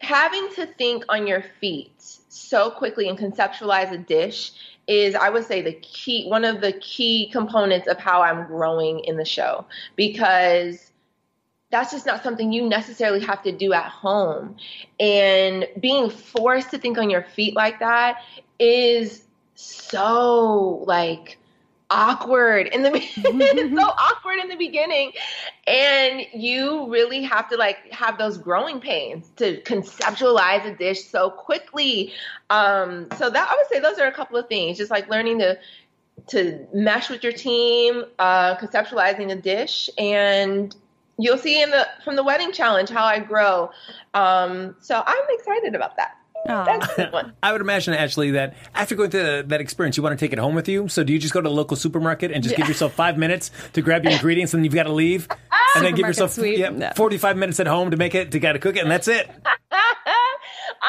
[0.00, 4.52] Having to think on your feet so quickly and conceptualize a dish
[4.86, 8.98] is i would say the key one of the key components of how i'm growing
[9.04, 9.64] in the show
[9.96, 10.92] because
[11.74, 14.54] that's just not something you necessarily have to do at home.
[15.00, 18.22] And being forced to think on your feet like that
[18.60, 19.24] is
[19.56, 21.36] so like
[21.90, 25.12] awkward in the it's so awkward in the beginning.
[25.66, 31.30] And you really have to like have those growing pains to conceptualize a dish so
[31.30, 32.12] quickly.
[32.50, 35.38] Um so that i would say those are a couple of things just like learning
[35.40, 35.58] to
[36.28, 39.90] to mesh with your team uh conceptualizing a dish.
[39.98, 40.74] And
[41.18, 43.70] you'll see in the from the wedding challenge how i grow.
[44.14, 46.16] Um so i'm excited about that
[46.48, 46.64] Aw.
[46.64, 50.02] that's a good one I would imagine actually that after going through that experience, you
[50.02, 50.88] want to take it home with you.
[50.88, 53.50] So do you just go to the local supermarket and just give yourself five minutes
[53.74, 55.72] to grab your ingredients, and then you've got to leave, ah!
[55.76, 58.58] and then give yourself yeah, forty-five minutes at home to make it to got to
[58.58, 59.30] cook it, and that's it.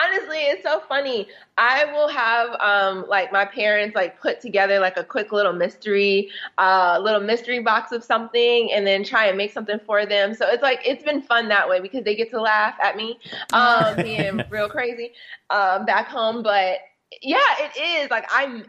[0.03, 1.27] honestly it's so funny.
[1.57, 6.29] I will have um like my parents like put together like a quick little mystery
[6.57, 10.33] uh little mystery box of something and then try and make something for them.
[10.33, 13.19] So it's like it's been fun that way because they get to laugh at me
[13.53, 15.13] um being real crazy
[15.49, 16.43] um back home.
[16.43, 16.79] But
[17.21, 18.09] yeah it is.
[18.11, 18.65] Like i'm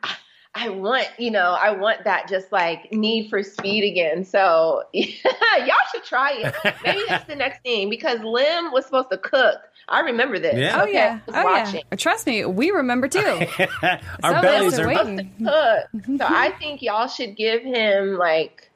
[0.59, 4.25] I want, you know, I want that just like need for speed again.
[4.25, 5.07] So yeah,
[5.59, 6.55] y'all should try it.
[6.85, 9.57] Maybe that's the next thing because Lem was supposed to cook.
[9.89, 10.57] I remember this.
[10.57, 10.81] Yeah.
[10.83, 11.21] Oh yeah.
[11.29, 11.83] I was Oh watching.
[11.93, 11.97] yeah.
[11.97, 13.21] Trust me, we remember too.
[13.83, 14.87] Our Some bellies are are.
[14.89, 15.19] waiting.
[15.39, 15.47] cook.
[15.95, 16.17] Mm-hmm.
[16.17, 18.71] So I think y'all should give him like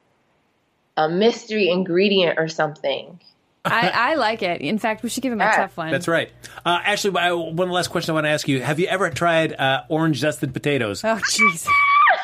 [0.97, 3.19] a mystery ingredient or something.
[3.63, 4.61] I, I like it.
[4.61, 5.91] In fact, we should give him a Yeah, tough one.
[5.91, 6.31] That's right.
[6.65, 9.53] Uh, actually, I- one last question I want to ask you: Have you ever tried
[9.53, 11.03] uh, orange zested potatoes?
[11.03, 11.67] Oh jeez.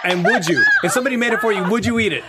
[0.03, 2.23] And would you, if somebody made it for you, would you eat it?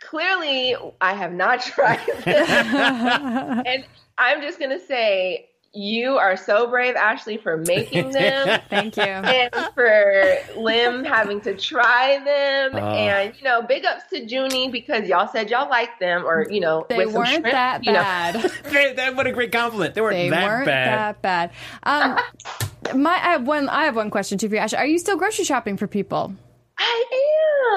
[0.00, 2.48] Clearly, I have not tried this.
[2.48, 3.84] and
[4.18, 8.60] I'm just going to say, you are so brave, Ashley, for making them.
[8.68, 9.02] Thank you.
[9.02, 12.72] and for Lem having to try them.
[12.82, 12.88] Oh.
[12.94, 16.60] and, you know, big ups to Junie because y'all said y'all liked them or, you
[16.60, 18.00] know, They with weren't shrimp, that you know.
[18.00, 18.52] bad.
[18.66, 19.94] Hey, that what a great compliment.
[19.94, 21.16] They weren't They that weren't bad.
[21.22, 21.50] that bad.
[21.84, 23.68] Um, my, I have one.
[23.68, 24.78] I have one question too for you, Ashley.
[24.78, 26.34] Are you still grocery shopping for people?
[26.78, 27.04] I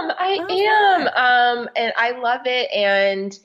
[0.02, 0.12] am.
[0.18, 1.58] I am.
[1.60, 2.70] Um, and I love it.
[2.72, 3.38] And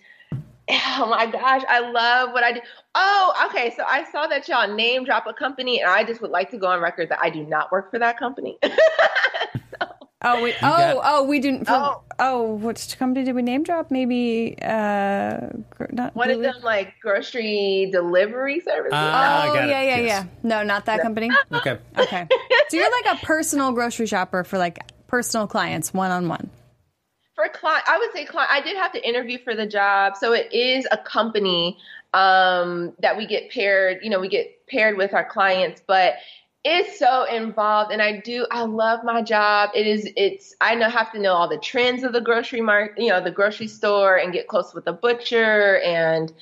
[0.70, 2.60] oh my gosh, I love what I do.
[2.94, 3.72] Oh, okay.
[3.76, 6.58] So I saw that y'all name drop a company, and I just would like to
[6.58, 8.58] go on record that I do not work for that company.
[10.22, 10.52] Oh, we.
[10.52, 11.64] Oh, got- oh, we didn't.
[11.64, 12.02] For, oh.
[12.18, 12.52] Oh.
[12.56, 13.90] which company did we name drop?
[13.90, 14.54] Maybe.
[14.60, 15.38] Uh,
[15.70, 16.14] gr- not.
[16.14, 18.90] One of them, like grocery delivery services.
[18.92, 19.70] Ah, Oh I got it.
[19.70, 20.06] yeah, yeah, Yes.
[20.06, 20.24] yeah.
[20.42, 21.30] No, not that company.
[21.54, 21.78] Okay.
[21.98, 22.28] Okay,
[22.68, 26.50] so you're like a personal grocery shopper for like personal clients, one on one.
[27.34, 30.34] for client i would say client i did have to interview for the job so
[30.34, 31.78] it is a company
[32.14, 36.14] um, that we get paired you know we get paired with our clients but
[36.64, 39.70] it's so involved and I do I love my job.
[39.74, 43.02] It is it's I know have to know all the trends of the grocery market,
[43.02, 46.32] you know, the grocery store and get close with the butcher and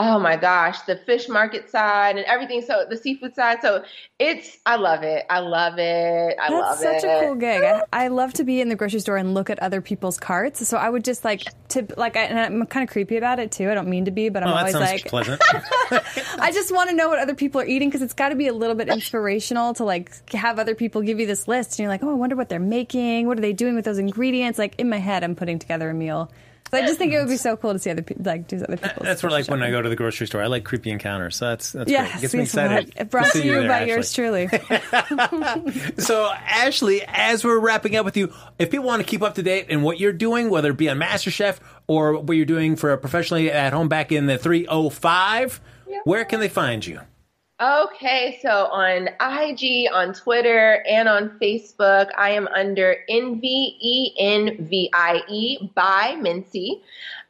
[0.00, 2.62] oh my gosh, the fish market side and everything.
[2.62, 3.58] So the seafood side.
[3.62, 3.82] So
[4.18, 5.26] it's, I love it.
[5.28, 6.36] I love it.
[6.40, 6.84] I love it.
[6.84, 7.24] That's such it.
[7.24, 7.62] a cool gig.
[7.64, 10.66] I, I love to be in the grocery store and look at other people's carts.
[10.68, 13.50] So I would just like to like, I, and I'm kind of creepy about it
[13.50, 13.68] too.
[13.70, 15.42] I don't mean to be, but I'm Oh, always like, pleasant.
[15.90, 18.46] I just want to know what other people are eating because it's got to be
[18.46, 21.88] a little bit inspirational to like have other people give you this list and you're
[21.88, 23.26] like, oh, I wonder what they're making.
[23.26, 24.60] What are they doing with those ingredients?
[24.60, 26.30] Like in my head, I'm putting together a meal.
[26.70, 28.56] So I just think it would be so cool to see other people like do
[28.56, 29.04] other people's.
[29.06, 30.42] That's what like when I go to the grocery store.
[30.42, 31.36] I like creepy encounters.
[31.36, 32.20] So that's that's Yes, great.
[32.22, 32.92] Gets me excited.
[32.96, 33.88] well, Brought to you there, by Ashley.
[33.90, 34.48] yours truly.
[35.98, 39.42] So, Ashley, as we're wrapping up with you, if people want to keep up to
[39.42, 42.96] date in what you're doing, whether it be on MasterChef or what you're doing for
[42.96, 45.60] professionally at home back in the 305,
[46.04, 47.00] where can they find you?
[47.60, 54.12] Okay, so on IG, on Twitter, and on Facebook, I am under N V E
[54.16, 56.82] N V I E by Mincey.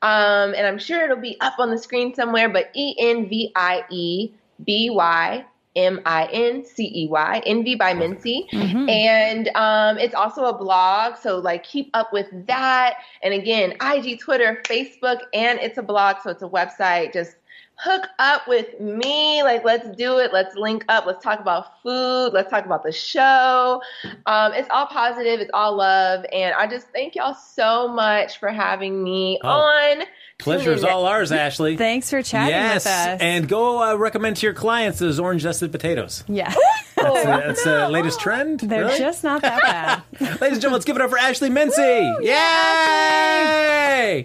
[0.02, 3.52] Um, and I'm sure it'll be up on the screen somewhere, but E N V
[3.56, 4.30] I E
[4.66, 8.48] B Y M I N C E Y, Envy by Mincey.
[8.90, 12.96] And um, it's also a blog, so like keep up with that.
[13.22, 17.14] And again, IG, Twitter, Facebook, and it's a blog, so it's a website.
[17.14, 17.36] Just
[17.80, 19.42] hook up with me.
[19.42, 20.32] Like, let's do it.
[20.32, 21.06] Let's link up.
[21.06, 22.30] Let's talk about food.
[22.32, 23.80] Let's talk about the show.
[24.26, 25.40] Um, it's all positive.
[25.40, 26.24] It's all love.
[26.32, 29.48] And I just thank y'all so much for having me Oh.
[29.48, 30.02] on.
[30.38, 31.76] Pleasure is all ours, Ashley.
[31.76, 33.20] Thanks for chatting yes, with us.
[33.20, 36.22] and go uh, recommend to your clients those orange zested potatoes.
[36.28, 36.54] yeah,
[36.94, 38.60] That's, uh, that's the latest trend.
[38.60, 38.98] they're really?
[38.98, 40.02] just not that bad.
[40.20, 42.12] Ladies and gentlemen, let's give it up for Ashley Mincey.
[42.22, 44.22] Yay!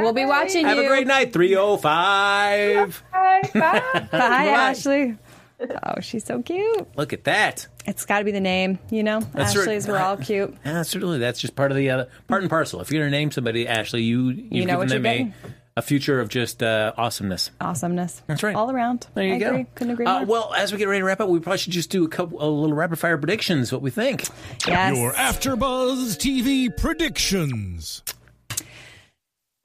[0.00, 0.66] We'll be watching you.
[0.66, 0.84] Have you.
[0.84, 1.32] a great night.
[1.32, 3.02] 305.
[3.12, 3.42] Bye.
[3.54, 3.80] Bye.
[3.92, 4.18] Bye, Bye.
[4.18, 5.16] Ashley.
[5.60, 6.86] Oh, she's so cute.
[6.96, 7.66] Look at that.
[7.84, 9.18] It's got to be the name, you know.
[9.20, 9.62] That's right.
[9.62, 10.54] Ashley's, we're all cute.
[10.64, 11.18] Yeah, absolutely.
[11.18, 12.80] That's just part of the uh, part and parcel.
[12.80, 15.16] If you're going to name somebody Ashley, you you've know given what them you're a,
[15.16, 15.34] getting.
[15.76, 17.50] a future of just uh, awesomeness.
[17.60, 18.22] Awesomeness.
[18.28, 18.54] That's right.
[18.54, 19.08] All around.
[19.14, 19.48] There you I go.
[19.50, 19.66] Agree.
[19.74, 20.26] Couldn't agree Uh, more.
[20.26, 22.40] well, as we get ready to wrap up, we probably should just do a couple,
[22.40, 23.72] a little rapid fire predictions.
[23.72, 24.28] What we think?
[24.68, 24.96] yes.
[24.96, 28.02] Your AfterBuzz TV predictions.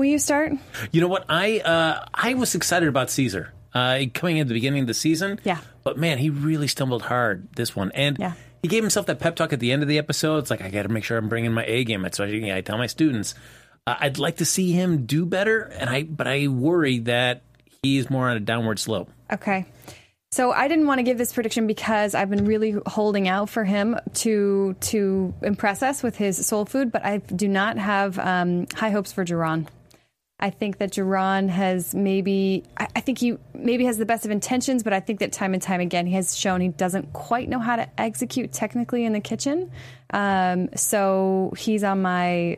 [0.04, 0.52] Will you start?
[0.92, 1.24] You know what?
[1.30, 4.94] I uh, I was excited about Caesar uh, coming in at the beginning of the
[4.94, 5.40] season.
[5.46, 5.60] Yeah.
[5.86, 8.34] But man, he really stumbled hard this one, and Yeah.
[8.62, 10.40] he gave himself that pep talk at the end of the episode.
[10.40, 12.02] It's like I got to make sure I'm bringing my A game.
[12.02, 13.34] That's why I tell my students
[13.88, 17.44] uh, I'd like to see him do better, and I but I worry that
[17.82, 19.10] he's more on a downward slope.
[19.32, 19.66] Okay.
[20.32, 23.64] So I didn't want to give this prediction because I've been really holding out for
[23.64, 28.66] him to to impress us with his soul food, but I do not have um,
[28.74, 29.70] high hopes for Duran.
[30.44, 34.32] I think that Duran has maybe I, I think he maybe has the best of
[34.32, 37.48] intentions, but I think that time and time again he has shown he doesn't quite
[37.48, 39.72] know how to execute technically in the kitchen.
[40.10, 42.58] Um, so he's on my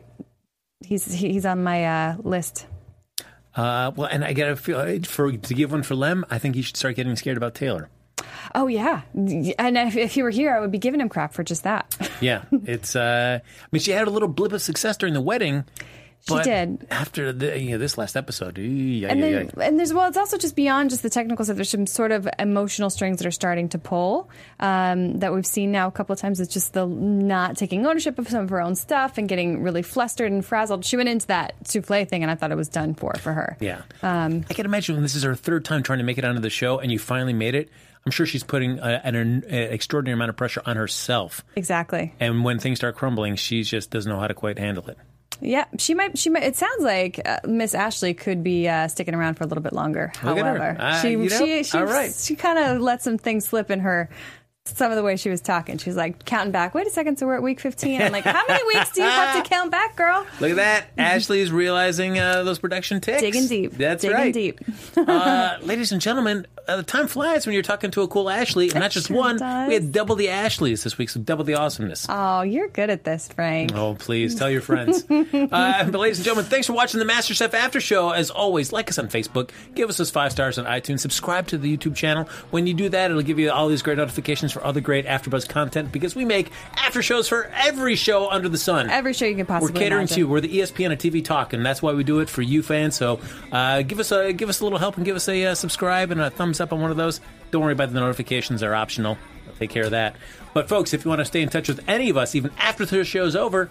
[0.84, 2.66] he's he's on my uh, list.
[3.56, 6.26] Uh, well, and I got to feel for to give one for Lem.
[6.28, 7.90] I think he should start getting scared about Taylor.
[8.56, 11.44] Oh yeah, and if, if he were here, I would be giving him crap for
[11.44, 11.96] just that.
[12.20, 12.96] Yeah, it's.
[12.96, 15.66] Uh, I mean, she had a little blip of success during the wedding.
[16.28, 16.88] She did.
[16.90, 18.58] after the you know, this last episode.
[18.58, 21.56] ee, and then, and there's well, it's also just beyond just the technical stuff.
[21.56, 25.72] There's some sort of emotional strings that are starting to pull um, that we've seen
[25.72, 26.40] now a couple of times.
[26.40, 29.84] It's just the not taking ownership of some of her own stuff and getting really
[29.84, 30.84] flustered and frazzled.
[30.84, 33.58] She went into that souffle thing, and I thought it was done for for her.
[33.60, 33.84] Yeah.
[34.02, 36.42] Um, I can imagine when this is her third time trying to make it onto
[36.42, 37.70] the show and you finally made it.
[38.06, 41.44] I'm sure she's putting a, an, an extraordinary amount of pressure on herself.
[41.56, 42.14] Exactly.
[42.20, 44.98] And when things start crumbling, she just doesn't know how to quite handle it.
[45.42, 46.18] Yeah, she might.
[46.18, 46.44] She might.
[46.44, 49.74] It sounds like uh, Miss Ashley could be uh, sticking around for a little bit
[49.74, 50.12] longer.
[50.24, 50.38] Look.
[50.38, 52.14] However, Uh, she, you know, she she right.
[52.14, 54.10] she kind of let some things slip in her.
[54.68, 56.74] Some of the way she was talking, she was like counting back.
[56.74, 58.02] Wait a second, so we're at week fifteen.
[58.02, 60.26] I'm like, how many weeks do you have to count back, girl?
[60.40, 60.88] Look at that.
[60.98, 63.22] Ashley is realizing uh, those production ticks.
[63.22, 63.74] Digging deep.
[63.74, 64.34] That's Digging right.
[64.34, 64.60] deep.
[64.98, 68.70] uh, ladies and gentlemen, uh, the time flies when you're talking to a cool Ashley.
[68.72, 69.38] And not just sure one.
[69.38, 69.68] does.
[69.68, 72.05] We had double the Ashleys this week, so double the awesomeness.
[72.09, 73.74] Oh, you're good at this, Frank.
[73.76, 75.05] Oh, please tell your friends.
[75.09, 78.11] uh, but, ladies and gentlemen, thanks for watching the MasterChef After Show.
[78.11, 81.57] As always, like us on Facebook, give us those five stars on iTunes, subscribe to
[81.57, 82.26] the YouTube channel.
[82.51, 85.47] When you do that, it'll give you all these great notifications for other great AfterBuzz
[85.47, 88.89] content because we make after shows for every show under the sun.
[88.89, 89.74] Every show you can possibly.
[89.74, 90.16] We're catering imagine.
[90.16, 90.28] to you.
[90.28, 92.95] We're the ESPN of TV talk, and that's why we do it for you fans.
[92.95, 93.20] So
[93.51, 96.11] uh, give us a give us a little help and give us a uh, subscribe
[96.11, 97.22] and a thumbs up on one of those.
[97.51, 99.18] Don't worry about the notifications; they're optional.
[99.47, 100.16] I'll take care of that.
[100.53, 102.86] But folks, if you want to stay in touch with any of us, even after
[102.86, 103.70] the show's over,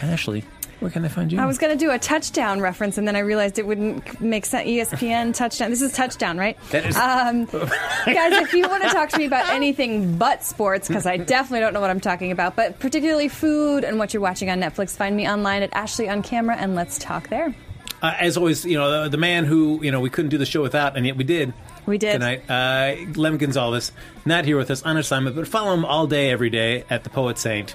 [0.00, 0.42] Ashley,
[0.80, 1.38] Where can I find you?
[1.40, 4.44] I was going to do a touchdown reference, and then I realized it wouldn't make
[4.46, 4.68] sense.
[4.68, 5.70] ESPN touchdown.
[5.70, 6.58] This is touchdown, right?
[6.70, 7.44] That is- Um,
[8.06, 11.60] guys, if you want to talk to me about anything but sports, because I definitely
[11.60, 14.96] don't know what I'm talking about, but particularly food and what you're watching on Netflix,
[14.96, 17.54] find me online at Ashley on Camera, and let's talk there.
[18.02, 20.44] Uh, as always, you know, the, the man who, you know, we couldn't do the
[20.46, 21.54] show without, and yet we did.
[21.86, 22.14] We did.
[22.14, 22.48] Tonight.
[22.48, 23.92] Uh, Lem Gonzalez,
[24.24, 27.10] not here with us on assignment, but follow him all day, every day at the
[27.10, 27.74] Poet Saint.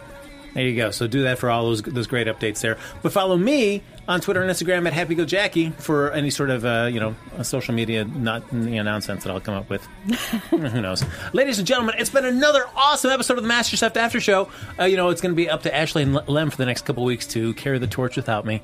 [0.53, 0.91] There you go.
[0.91, 2.77] So do that for all those those great updates there.
[3.01, 6.65] But follow me on Twitter and Instagram at Happy Go Jackie for any sort of
[6.65, 9.85] uh, you know social media not you know, nonsense that I'll come up with.
[10.49, 11.03] Who knows?
[11.33, 14.49] Ladies and gentlemen, it's been another awesome episode of the Master Chef After Show.
[14.79, 16.85] Uh, you know it's going to be up to Ashley and Lem for the next
[16.85, 18.61] couple weeks to carry the torch without me.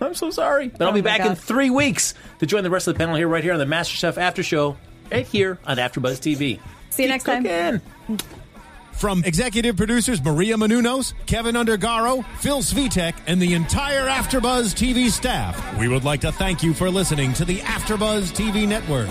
[0.00, 0.68] I'm so sorry.
[0.68, 2.98] But I'll Oh be my back in three weeks to join the rest of the
[2.98, 4.76] panel here, right here on the Master Chef After Show,
[5.10, 6.60] right here on AfterBuzz TV.
[6.90, 7.80] See you next time.
[8.92, 15.78] From executive producers Maria Menounos, Kevin Undergaro, Phil Svitek, and the entire AfterBuzz TV staff,
[15.78, 19.10] we would like to thank you for listening to the AfterBuzz TV network.